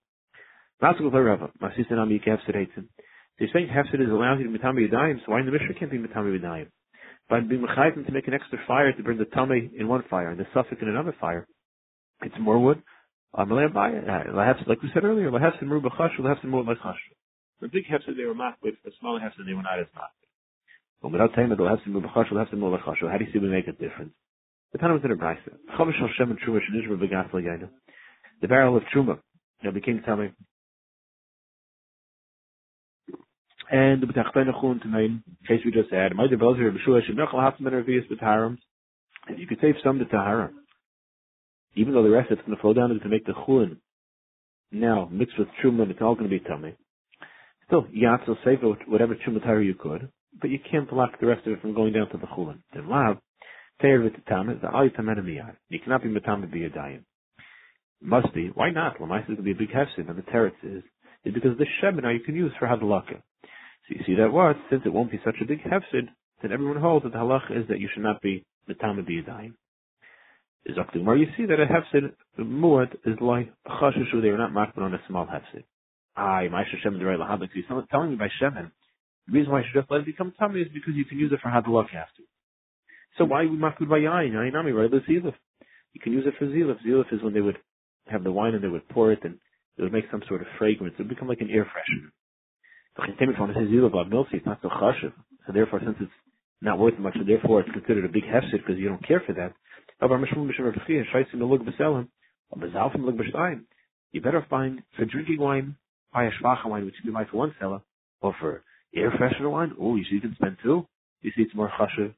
Maskul 0.82 1.12
Rava, 1.12 1.50
Masisa 1.62 1.92
Nami 1.92 2.22
Hefsid 2.26 2.56
Eitzim. 2.56 2.88
So 2.88 3.40
you're 3.40 3.50
saying 3.54 3.68
hefsid 3.68 4.02
is 4.02 4.10
allowed 4.10 4.40
you 4.40 4.46
to 4.46 4.50
be 4.52 4.58
Matami 4.58 4.90
Yadayim, 4.90 5.18
so 5.26 5.34
why 5.34 5.42
in 5.42 5.46
the 5.46 5.52
Mishnah 5.52 5.74
can't 5.78 5.92
be 5.92 5.98
Matami 5.98 6.40
Yadayim? 6.40 6.68
By 7.30 7.42
being 7.42 7.66
Mechayim 7.66 8.06
to 8.06 8.12
make 8.12 8.28
an 8.28 8.34
extra 8.34 8.60
fire 8.68 8.92
to 8.94 9.04
burn 9.04 9.18
the 9.18 9.26
tummy 9.26 9.70
in 9.78 9.88
one 9.88 10.04
fire 10.10 10.30
and 10.30 10.40
the 10.40 10.46
suffix 10.54 10.82
in 10.82 10.88
another 10.88 11.16
fire, 11.20 11.48
it's 12.22 12.36
more 12.40 12.60
wood. 12.60 12.82
I'm 13.34 13.52
Uh, 13.52 13.58
like 14.68 14.82
we 14.82 14.90
said 14.94 15.04
earlier, 15.04 15.30
lahefsid 15.30 15.64
meru 15.64 15.82
b'chashu, 15.82 16.20
lahefsid 16.20 16.46
meru 16.46 16.64
l'chashu. 16.64 17.14
For 17.60 17.68
big 17.68 17.86
hefsid 17.86 18.16
they 18.16 18.24
were 18.24 18.34
makbid, 18.34 18.78
for 18.82 18.92
small 19.00 19.20
hefsid 19.20 19.46
they 19.46 19.54
were 19.54 19.62
not 19.62 19.80
as 19.80 19.88
makbid. 19.88 20.28
But 21.02 21.12
without 21.12 21.32
saying 21.36 21.50
that 21.50 21.58
lahefsid 21.58 21.88
meru 21.88 22.08
b'chashu, 22.08 22.32
lahefsid 22.32 22.54
meru 22.54 22.76
l'chashu, 22.76 23.12
how 23.12 23.18
do 23.18 23.26
you 23.26 23.32
see 23.34 23.40
we 23.40 23.50
make 23.50 23.68
a 23.68 23.74
difference? 23.74 24.14
The 24.72 24.80
Tana 24.80 24.94
was 24.94 25.04
in 25.04 25.12
a 25.12 25.16
brisa. 25.16 25.56
Chomish 25.78 26.00
Hashem 26.00 26.32
and 26.32 26.40
Truma 26.40 26.60
Shenishma 26.60 27.00
Begas 27.00 27.32
Yainu. 27.32 27.70
The 28.42 28.48
barrel 28.48 28.78
of 28.78 28.84
Truma, 28.94 29.20
you 29.62 29.70
know, 29.70 29.72
became 29.72 30.02
tummy. 30.06 30.32
And 33.72 34.02
the 34.02 34.08
B'tachtain 34.08 34.54
Achun 34.54 34.86
Tamain, 34.86 35.24
case 35.48 35.62
we 35.66 35.72
just 35.72 35.92
had, 35.92 36.12
the 36.12 36.36
Belzer 36.36 36.72
B'shua 36.72 37.06
should 37.06 37.18
Nechal 37.18 37.36
Hafim 37.36 37.66
and 37.68 37.86
Revius 37.86 38.10
B'taharim. 38.12 38.58
If 39.28 39.40
you 39.40 39.48
could 39.48 39.60
save 39.62 39.76
some 39.84 39.98
to 40.00 40.06
Taharim, 40.06 40.52
even 41.76 41.94
though 41.94 42.04
the 42.04 42.10
rest 42.10 42.32
of 42.32 42.38
it's 42.38 42.46
going 42.46 42.56
to 42.56 42.62
flow 42.62 42.74
down 42.74 42.92
is 42.92 43.00
going 43.00 43.10
to 43.10 43.16
make 43.16 43.26
the 43.26 43.34
Chulin 43.34 43.78
now 44.72 45.08
mixed 45.12 45.38
with 45.38 45.48
Truma 45.64 45.90
it's 45.90 46.02
all 46.02 46.16
going 46.16 46.30
to 46.30 46.40
be 46.40 46.44
tummy. 46.44 46.76
Still, 47.68 47.86
Yatzel 47.86 48.36
save 48.44 48.60
whatever 48.88 49.16
Truma 49.16 49.40
Tahar 49.40 49.62
you 49.62 49.76
could, 49.76 50.10
but 50.40 50.50
you 50.50 50.60
can't 50.70 50.90
block 50.90 51.20
the 51.20 51.28
rest 51.28 51.46
of 51.48 51.54
it 51.54 51.62
from 51.62 51.74
going 51.74 51.94
down 51.94 52.10
to 52.10 52.18
the 52.18 52.28
Chulin. 52.28 52.60
Then 52.74 52.90
Lav, 52.90 53.18
Teir 53.82 54.02
with 54.02 54.14
the 54.14 54.22
Tamed 54.30 54.62
Miyad. 54.62 55.56
You 55.70 55.80
cannot 55.80 56.04
be 56.04 56.10
a 56.66 56.70
Dayan. 56.70 57.04
Must 58.02 58.34
be. 58.34 58.52
Why 58.54 58.72
not? 58.72 59.00
Lamais 59.00 59.22
is 59.22 59.28
going 59.28 59.38
to 59.38 59.44
be 59.44 59.52
a 59.52 59.56
big 59.56 59.72
hefsid, 59.72 60.10
and 60.10 60.18
the 60.18 60.22
teretz 60.22 60.54
is, 60.64 60.84
is 61.24 61.34
because 61.34 61.58
the 61.58 61.66
Shebina 61.82 62.14
you 62.14 62.24
can 62.24 62.36
use 62.36 62.52
for 62.60 62.68
Hadalaka. 62.68 63.22
So 63.88 63.90
you 63.90 64.02
see 64.06 64.16
that 64.16 64.32
what? 64.32 64.56
Since 64.70 64.84
it 64.86 64.94
won't 64.94 65.12
be 65.12 65.20
such 65.26 65.36
a 65.42 65.46
big 65.46 65.64
hefsid, 65.64 66.08
then 66.42 66.52
everyone 66.52 66.80
holds 66.80 67.04
that 67.04 67.14
the 67.14 67.20
halacha 67.20 67.60
is 67.60 67.68
that 67.70 67.80
you 67.80 67.90
should 67.94 68.04
not 68.04 68.22
be 68.22 68.46
a 68.70 68.74
Dayan. 68.74 69.54
Is 70.66 70.78
up 70.80 70.92
to 70.94 71.00
where 71.00 71.16
you 71.16 71.28
see 71.38 71.46
that 71.46 71.60
a 71.60 71.68
hefsid, 71.68 72.12
muad, 72.40 72.96
is 73.06 73.18
like 73.22 73.54
chashushu, 73.68 74.22
they 74.22 74.30
are 74.30 74.38
not 74.38 74.52
marked 74.52 74.78
on 74.80 74.94
a 74.94 75.02
small 75.08 75.28
hefsid. 75.28 75.64
Aye, 76.16 76.48
my 76.50 76.64
Shem 76.82 76.98
the 76.98 77.06
right 77.06 77.20
lahabik. 77.20 77.50
He's 77.54 77.66
telling 77.92 78.12
me 78.12 78.16
by 78.16 78.30
Shemin. 78.42 78.72
The 79.28 79.34
reason 79.34 79.52
why 79.52 79.60
I 79.60 79.64
should 79.64 79.80
just 79.82 79.92
let 79.92 80.02
it 80.02 80.06
become 80.06 80.34
tummy 80.40 80.62
is 80.62 80.68
because 80.74 80.94
you 80.96 81.06
can 81.06 81.20
use 81.20 81.32
it 81.32 81.40
for 81.42 81.50
Hadalaka 81.50 81.96
after. 81.96 82.24
So 83.18 83.26
why 83.26 83.44
we 83.44 83.58
makud 83.58 83.90
by 83.90 84.00
yain? 84.00 84.32
Yainami, 84.32 84.74
right? 84.74 84.90
The 84.90 85.02
zilif. 85.12 85.34
You 85.94 86.02
can 86.02 86.14
use 86.14 86.26
it 86.26 86.36
for 86.40 86.46
zilif. 86.46 86.78
Zilif 86.86 87.14
is 87.14 87.22
when 87.22 87.34
they 87.34 87.42
would 87.42 87.58
have 88.08 88.24
the 88.24 88.32
wine 88.32 88.54
and 88.54 88.64
they 88.64 88.68
would 88.68 88.88
pour 88.90 89.12
it 89.12 89.20
and 89.24 89.36
it 89.78 89.82
would 89.82 89.92
make 89.94 90.06
some 90.12 90.22
sort 90.28 90.42
of 90.42 90.48
fragrance. 90.58 90.96
It 90.98 91.04
would 91.04 91.10
become 91.10 91.28
like 91.28 91.42
an 91.42 91.50
air 91.50 91.66
freshener. 91.66 92.12
It's 92.98 94.46
not 94.46 94.60
so 94.62 94.70
chashiv. 94.70 95.14
So 95.46 95.54
therefore, 95.54 95.82
since 95.84 95.98
it's 96.00 96.12
not 96.62 96.80
worth 96.80 96.98
much, 96.98 97.14
so 97.16 97.24
therefore 97.26 97.62
it's 97.62 97.72
considered 97.72 98.06
a 98.06 98.10
big 98.10 98.24
hefsid 98.24 98.66
because 98.66 98.78
you 98.78 98.88
don't 98.88 99.06
care 99.06 99.22
for 99.26 99.34
that. 99.34 99.54
You 104.16 104.22
better 104.22 104.46
find 104.50 104.82
for 104.96 105.06
drinking 105.06 105.40
wine, 105.40 105.76
buy 106.14 106.26
a 106.26 106.32
shvacha 106.32 106.66
wine, 106.66 106.86
which 106.86 106.96
you 107.04 107.12
buy 107.12 107.26
for 107.26 107.38
one 107.38 107.56
seller, 107.60 107.82
or 108.22 108.34
for 108.40 108.64
air 108.96 109.12
freshener 109.12 109.52
wine. 109.52 109.74
Oh, 109.80 109.96
you 109.96 110.04
see, 110.06 110.16
you 110.16 110.22
can 110.22 110.36
spend 110.36 110.58
two. 110.64 110.88
You 111.22 111.32
see, 111.36 111.42
it's 111.44 111.56
more 111.56 111.70
chashiv. 111.80 112.14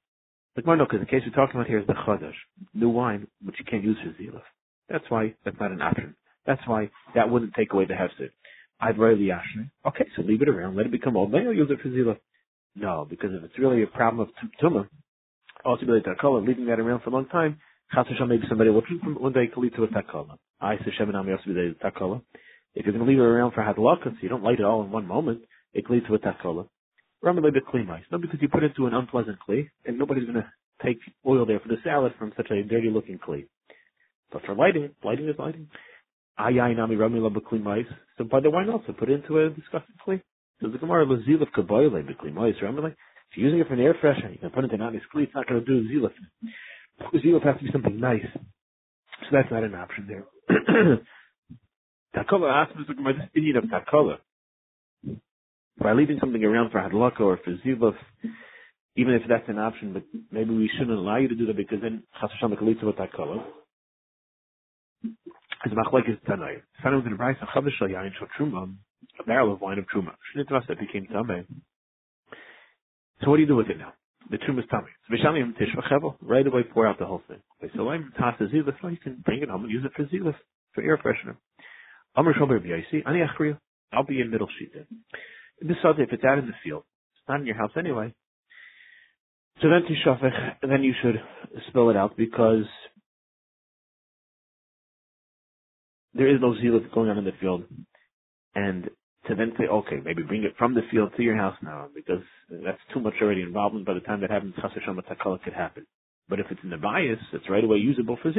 But 0.56 0.66
no, 0.66 0.78
because 0.78 1.00
the 1.00 1.06
case 1.06 1.22
we're 1.26 1.34
talking 1.34 1.60
about 1.60 1.68
here 1.68 1.80
is 1.80 1.88
the 1.88 1.94
chadash, 1.94 2.34
new 2.74 2.90
wine, 2.90 3.28
which 3.44 3.56
you 3.60 3.66
can't 3.66 3.84
use 3.84 3.98
for 4.04 4.10
zilaf. 4.22 4.44
That's 4.90 5.06
why 5.10 5.36
that's 5.44 5.60
not 5.60 5.72
an 5.72 5.82
option. 5.82 6.16
That's 6.46 6.62
why 6.66 6.90
that 7.16 7.30
wouldn't 7.30 7.54
take 7.54 7.74
away 7.74 7.86
the 7.86 7.94
hefsid. 7.94 8.30
I'd 8.80 8.98
rather 8.98 9.16
the 9.18 9.30
yashne. 9.30 9.72
Okay, 9.86 10.06
so 10.16 10.22
leave 10.24 10.42
it 10.42 10.50
around, 10.50 10.76
let 10.76 10.86
it 10.86 10.92
become 10.92 11.18
old. 11.18 11.32
Then 11.32 11.44
you'll 11.44 11.56
use 11.56 11.70
it 11.72 11.82
for 11.82 11.90
zilaf. 11.90 12.18
No, 12.76 13.08
because 13.10 13.32
if 13.34 13.44
it's 13.44 13.58
really 13.60 13.84
a 13.84 13.88
problem 13.88 14.28
of 14.28 14.30
be 15.82 15.88
like 15.88 16.04
takala, 16.04 16.46
leaving 16.46 16.68
that 16.68 16.80
around 16.80 17.02
for 17.02 17.10
a 17.10 17.14
long 17.14 17.28
time, 17.28 17.60
chas 17.94 18.06
maybe 18.28 18.44
somebody 18.50 18.70
will 18.70 18.82
day 19.32 19.48
can 19.48 19.64
lead 19.64 19.76
to 19.76 19.84
a 19.84 19.88
takala. 19.88 20.38
I 20.60 20.78
say 20.78 20.92
shemanami 21.00 21.32
also 21.32 21.44
be 21.46 21.76
takala. 21.84 22.22
If 22.74 22.86
you're 22.86 22.94
going 22.94 23.06
to 23.06 23.10
leave 23.10 23.20
it 23.20 23.24
around 23.24 23.54
for 23.54 23.64
hadlakas, 23.64 24.04
so 24.12 24.18
you 24.22 24.30
don't 24.30 24.44
light 24.44 24.60
it 24.60 24.66
all 24.66 24.84
in 24.84 24.92
one 24.92 25.08
moment, 25.08 25.42
it 25.74 25.86
can 25.86 25.96
lead 25.96 26.08
to 26.08 26.16
a 26.16 26.20
takala. 26.20 26.68
Ramalei 27.24 27.52
beklimais. 27.52 28.04
Not 28.12 28.22
because 28.22 28.40
you 28.42 28.50
put 28.50 28.64
it 28.64 28.72
into 28.72 28.88
an 28.88 28.94
unpleasant 28.94 29.40
clay, 29.40 29.72
and 29.86 29.98
nobody's 29.98 30.26
going 30.26 30.36
to 30.36 30.48
take 30.86 31.00
oil 31.26 31.46
there 31.46 31.60
for 31.60 31.70
the 31.70 31.78
salad 31.84 32.14
from 32.20 32.34
such 32.38 32.52
a 32.52 32.64
dirty 32.64 32.90
looking 32.90 33.18
clay. 33.18 33.46
But 34.32 34.46
for 34.46 34.54
lighting, 34.54 34.92
lighting 35.04 35.30
is 35.30 35.36
lighting. 35.40 35.68
Ayayinami 36.40 36.98
ramila 36.98 37.36
beklimais. 37.36 37.86
So 38.18 38.26
by 38.26 38.42
the 38.42 38.50
wine 38.50 38.70
also, 38.70 38.94
put 38.94 39.10
it 39.10 39.24
into 39.24 39.40
a 39.40 39.50
disgusting 39.50 39.96
clay. 40.04 40.22
So 40.62 40.70
the 40.70 40.78
Gemara 40.78 41.06
lazilif 41.06 41.48
kaboyle 41.56 42.04
beklimais. 42.04 42.62
Ramalei. 42.62 42.94
If 43.32 43.38
you're 43.38 43.48
using 43.48 43.60
it 43.60 43.68
for 43.68 43.74
an 43.74 43.80
air 43.80 43.96
freshener, 44.02 44.32
you 44.32 44.38
can 44.38 44.50
put 44.52 44.64
it 44.64 44.72
into 44.72 44.76
an 44.76 44.82
honest 44.82 45.10
clay. 45.10 45.24
It's 45.24 45.34
not 45.34 45.48
going 45.48 45.64
to 45.64 45.66
do 45.66 45.90
zilif. 45.90 46.12
Zilif 47.14 47.44
has 47.46 47.58
to 47.58 47.64
be 47.64 47.72
something 47.72 48.00
nice. 48.00 48.26
So 48.34 49.28
that's 49.32 49.52
not 49.52 49.64
an 49.64 49.76
option 49.76 50.08
there. 50.08 51.00
Takala 52.16 52.66
asks 52.66 52.78
the 52.88 52.94
Gemara, 52.94 53.14
this 53.14 53.30
idiot 53.36 53.58
of 53.58 53.66
Takala 53.66 54.18
by 55.80 55.94
leaving 55.94 56.18
something 56.20 56.44
around 56.44 56.72
for 56.72 56.80
hadlaka 56.80 57.22
or 57.22 57.40
for 57.44 57.52
ziluf, 57.66 57.96
even 58.96 59.14
if 59.14 59.22
that's 59.30 59.48
an 59.48 59.60
option, 59.60 59.94
but 59.94 60.04
maybe 60.32 60.56
we 60.56 60.70
shouldn't 60.78 60.98
allow 60.98 61.18
you 61.18 61.28
to 61.28 61.36
do 61.36 61.46
that 61.46 61.58
because 61.58 61.80
then 61.82 62.04
Chas 62.20 62.32
Hashem 62.40 62.58
lead 62.66 62.80
to 62.80 62.88
what 62.88 62.98
that 62.98 63.14
color. 63.14 63.44
Is 65.04 65.74
machlek 65.74 66.10
is 66.10 66.18
tanay. 66.28 66.62
Sanu 66.84 67.04
the 67.04 67.16
rice 67.16 67.38
and 67.40 67.50
chavish 67.50 67.80
yain 67.82 68.12
shal 68.18 68.28
truma, 68.40 68.74
a 69.20 69.24
barrel 69.24 69.54
of 69.54 69.62
wine 69.62 69.78
of 69.78 69.86
truma. 69.86 70.14
Shnit 70.36 70.50
vas 70.50 70.64
that 70.68 70.80
became 70.80 71.08
tamei. 71.14 71.46
So 73.22 73.30
what 73.30 73.38
do 73.38 73.42
you 73.42 73.48
do 73.48 73.56
with 73.56 73.70
it 73.70 73.78
now? 73.78 73.94
The 74.30 74.38
truma 74.38 74.60
is 74.60 74.66
tamei. 74.66 74.88
So 75.08 75.16
v'shamim 75.16 75.58
tish 75.58 75.70
v'chevel. 75.76 76.16
Right 76.22 76.46
away 76.46 76.64
pour 76.64 76.88
out 76.88 77.00
the 77.00 77.06
whole 77.06 77.22
thing. 77.28 77.42
Okay, 77.64 77.72
so 77.76 77.90
I'm 77.90 78.12
tas 78.18 78.36
zilif. 78.40 78.76
So 78.82 78.88
you 78.90 78.98
can 78.98 79.22
bring 79.26 79.42
it 79.42 79.50
home 79.50 79.64
and 79.64 79.72
use 79.72 79.86
it 79.86 79.92
for 79.96 80.06
zilif, 80.06 80.36
for 80.74 80.84
air 80.84 80.98
freshener. 80.98 81.38
Amr 82.16 82.34
shomer 82.34 82.60
b'yaisi. 82.60 83.04
Ani 83.06 83.20
achriya. 83.20 83.58
I'll 83.94 84.04
be 84.04 84.20
in 84.22 84.30
middle 84.30 84.50
sheet 84.60 84.72
then. 84.74 84.86
This 85.62 85.78
if 85.84 86.12
it's 86.12 86.24
out 86.24 86.38
in 86.40 86.46
the 86.46 86.54
field, 86.64 86.84
it's 87.14 87.28
not 87.28 87.40
in 87.40 87.46
your 87.46 87.56
house 87.56 87.72
anyway. 87.78 88.14
So 89.62 89.70
then 89.70 89.84
then 90.62 90.84
you 90.84 90.94
should 91.02 91.16
spell 91.70 91.90
it 91.90 91.98
out 91.98 92.16
because 92.16 92.66
there 96.14 96.28
is 96.28 96.40
no 96.42 96.56
zeal 96.60 96.80
going 96.94 97.10
on 97.10 97.18
in 97.18 97.26
the 97.26 97.32
field. 97.40 97.64
And 98.54 98.90
to 99.28 99.36
then 99.36 99.54
say, 99.58 99.66
okay, 99.66 99.98
maybe 100.04 100.24
bring 100.24 100.44
it 100.44 100.56
from 100.58 100.74
the 100.74 100.82
field 100.92 101.12
to 101.18 101.24
your 101.24 101.36
house 101.36 101.56
now, 101.62 101.88
because 101.94 102.24
that's 102.50 102.80
too 102.94 103.00
much 103.00 103.14
already 103.22 103.42
involvement. 103.42 103.86
By 103.86 103.94
the 103.94 104.00
time 104.02 104.22
that 104.22 104.32
happens, 104.32 104.54
chas 104.62 104.72
Hashem 104.74 105.00
takala 105.10 105.42
could 105.44 105.54
happen. 105.54 105.86
But 106.30 106.40
if 106.40 106.48
it's 106.50 106.60
in 106.64 106.70
the 106.70 106.78
bias, 106.78 107.20
it's 107.34 107.50
right 107.50 107.64
away 107.64 107.78
usable 107.78 108.18
for. 108.22 108.32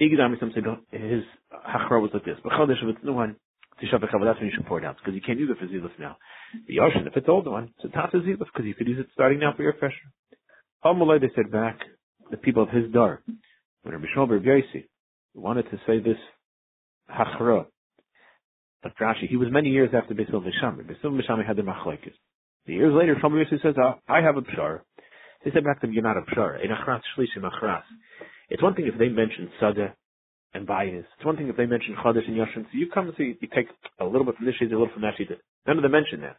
Igdam, 0.00 0.40
some 0.40 0.52
say 0.54 0.62
his 0.96 1.24
hachra 1.52 2.00
was 2.00 2.10
like 2.14 2.24
this. 2.24 2.38
But 2.42 2.52
chodesh, 2.52 2.82
if 2.82 2.96
it's 2.96 3.04
new 3.04 3.12
one, 3.12 3.36
Tisha 3.82 3.94
B'Chava, 3.94 4.24
that's 4.24 4.38
when 4.38 4.48
you 4.48 4.52
should 4.54 4.66
pour 4.66 4.78
it 4.78 4.84
out, 4.84 4.96
because 4.96 5.14
you 5.14 5.20
can't 5.20 5.38
use 5.38 5.50
it 5.50 5.58
for 5.58 5.66
Ziluf 5.66 5.98
now. 5.98 6.16
The 6.66 6.76
Yoshin, 6.76 7.06
if 7.06 7.16
it's 7.16 7.28
old 7.28 7.46
one, 7.46 7.72
it's 7.76 7.84
a 7.84 7.88
Tata 7.88 8.18
Ziluf, 8.18 8.38
because 8.38 8.64
you 8.64 8.74
could 8.74 8.88
use 8.88 8.98
it 8.98 9.06
starting 9.12 9.40
now 9.40 9.52
for 9.56 9.62
your 9.62 9.74
fresher. 9.74 9.96
Hamalai, 10.84 11.20
they 11.20 11.30
said 11.34 11.50
back, 11.50 11.78
the 12.30 12.36
people 12.36 12.62
of 12.62 12.70
his 12.70 12.90
dar, 12.92 13.22
when 13.82 13.94
Rabbi 13.94 14.06
Shmuel 14.14 14.42
Bar 14.42 14.82
wanted 15.34 15.70
to 15.70 15.76
say 15.86 15.98
this 16.00 16.18
Hachra, 17.10 17.66
but 18.82 18.92
Rashi, 19.00 19.28
he 19.28 19.36
was 19.36 19.48
many 19.50 19.68
years 19.68 19.90
after 19.94 20.14
Besil 20.14 20.42
Vishami. 20.42 20.84
Besil 20.84 21.12
Vishami 21.12 21.46
had 21.46 21.56
the 21.56 21.62
Machlaikis. 21.62 22.14
The 22.66 22.74
years 22.74 22.94
later, 22.94 23.14
Shmuel 23.16 23.48
Bar 23.50 23.58
says, 23.62 23.74
oh, 23.82 23.94
I 24.08 24.22
have 24.22 24.36
a 24.36 24.42
Pshar. 24.42 24.80
They 25.44 25.50
said 25.52 25.64
back 25.64 25.80
to 25.80 25.86
him, 25.86 25.92
you're 25.92 26.02
not 26.02 26.16
a 26.16 26.22
Pshar. 26.22 26.64
In 26.64 26.70
Achras 26.70 27.00
Shlishim 27.16 27.42
Achras. 27.42 27.82
It's 28.48 28.62
one 28.62 28.74
thing 28.74 28.86
if 28.86 28.98
they 28.98 29.08
mention 29.08 29.50
Sada 29.60 29.94
and 30.54 30.66
bias. 30.66 31.04
It's 31.16 31.24
one 31.24 31.36
thing 31.36 31.48
if 31.48 31.56
they 31.56 31.66
mention 31.66 31.94
Chodesh 32.04 32.26
and 32.26 32.36
Yoshin. 32.36 32.64
So 32.64 32.70
you 32.72 32.88
come 32.92 33.06
and 33.06 33.14
see, 33.16 33.36
you 33.40 33.48
take 33.54 33.68
a 34.00 34.04
little 34.04 34.24
bit 34.24 34.36
from 34.36 34.46
this 34.46 34.54
sheet, 34.58 34.72
a 34.72 34.78
little 34.78 34.92
from 34.92 35.02
that 35.02 35.14
sheet. 35.16 35.28
None 35.66 35.76
of 35.76 35.82
them 35.82 35.92
mention 35.92 36.22
that. 36.22 36.36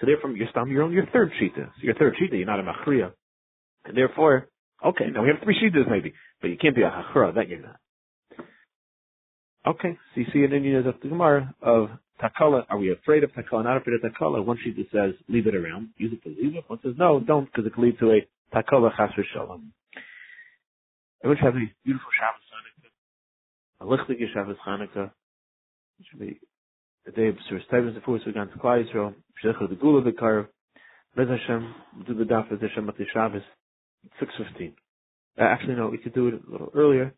So 0.00 0.06
therefore, 0.06 0.30
you're 0.32 0.48
stam, 0.50 0.70
you're 0.70 0.82
on 0.82 0.92
your 0.92 1.06
third 1.12 1.32
sheet. 1.38 1.52
So 1.56 1.64
your 1.80 1.94
third 1.94 2.14
sheet, 2.18 2.32
you're 2.32 2.46
not 2.46 2.60
a 2.60 2.62
machria. 2.62 3.12
And 3.84 3.96
therefore, 3.96 4.48
okay, 4.84 5.06
now 5.12 5.22
we 5.22 5.28
have 5.28 5.42
three 5.42 5.56
sheets 5.60 5.76
maybe, 5.88 6.14
but 6.40 6.48
you 6.48 6.56
can't 6.56 6.74
be 6.74 6.82
a 6.82 6.90
hachra, 6.90 7.34
that 7.34 7.48
you're 7.48 7.62
not. 7.62 7.76
Okay, 9.66 9.96
so 10.14 10.20
you 10.20 10.26
see 10.30 10.44
Indian 10.44 10.86
of 10.86 10.94
the 11.02 11.08
Gemara 11.08 11.54
of 11.62 11.88
takala. 12.22 12.64
Are 12.68 12.76
we 12.76 12.92
afraid 12.92 13.24
of 13.24 13.30
takala? 13.30 13.64
Not 13.64 13.78
afraid 13.78 13.94
of 13.94 14.12
takala. 14.12 14.44
One 14.44 14.58
sheet 14.62 14.76
that 14.76 14.90
says 14.92 15.14
leave 15.26 15.46
it 15.46 15.54
around, 15.54 15.88
use 15.96 16.12
it 16.12 16.22
for 16.22 16.28
leave 16.28 16.56
it. 16.56 16.64
One 16.66 16.80
says 16.82 16.94
no, 16.98 17.18
don't, 17.18 17.46
because 17.46 17.66
it 17.66 17.72
can 17.72 17.82
lead 17.82 17.98
to 18.00 18.10
a 18.10 18.28
takala 18.54 18.94
chas 18.94 19.10
v'shalom. 19.16 19.68
I 21.24 21.28
wish 21.28 21.38
have 21.40 21.54
a 21.54 21.64
beautiful 21.82 22.10
Shabbos 22.20 22.44
Hanukkah, 23.80 24.20
a 24.20 24.34
Shabbos 24.34 24.56
Chanukah, 24.66 25.10
which 25.98 26.08
will 26.12 26.26
be 26.26 26.40
the 27.06 27.12
day 27.12 27.28
of 27.28 27.36
Sur 27.48 27.60
Stevens, 27.66 27.94
the 27.94 28.02
first 28.02 28.26
week 28.26 28.36
on 28.36 28.48
to 28.48 28.58
Klai 28.58 28.84
Yisrael, 28.84 29.14
Shechel 29.42 29.70
the 29.70 29.76
Gula 29.76 30.02
Vikar, 30.02 30.48
Bez 31.16 31.28
Hashem, 31.28 31.74
do 32.06 32.14
the 32.14 32.24
daf 32.24 32.52
as 32.52 32.60
Hashem 32.60 32.86
at 32.86 32.98
the 32.98 33.04
Shabbos, 33.14 33.42
6.15. 34.20 34.74
Uh, 35.38 35.42
actually, 35.42 35.76
no, 35.76 35.88
we 35.88 35.96
could 35.96 36.12
do 36.12 36.28
it 36.28 36.34
a 36.34 36.52
little 36.52 36.70
earlier, 36.74 37.14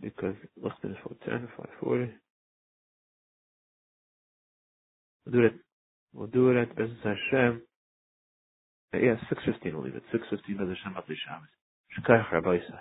because 0.00 0.36
Lichten 0.62 0.92
is 0.92 0.96
4.10, 1.28 1.48
5.40. 1.84 2.12
We'll 5.26 5.32
do 5.32 5.46
it, 5.46 5.54
we'll 6.14 6.28
do 6.28 6.50
it 6.50 6.62
at 6.62 6.76
Bez 6.76 6.90
Hashem, 7.04 7.62
uh, 8.94 8.98
yeah, 8.98 9.16
6.15 9.32 9.74
we'll 9.74 9.84
leave 9.84 9.96
it, 9.96 10.04
6.15 10.14 10.58
Bez 10.58 10.68
Hashem 10.78 10.96
at 10.96 11.06
Yisai. 11.08 12.80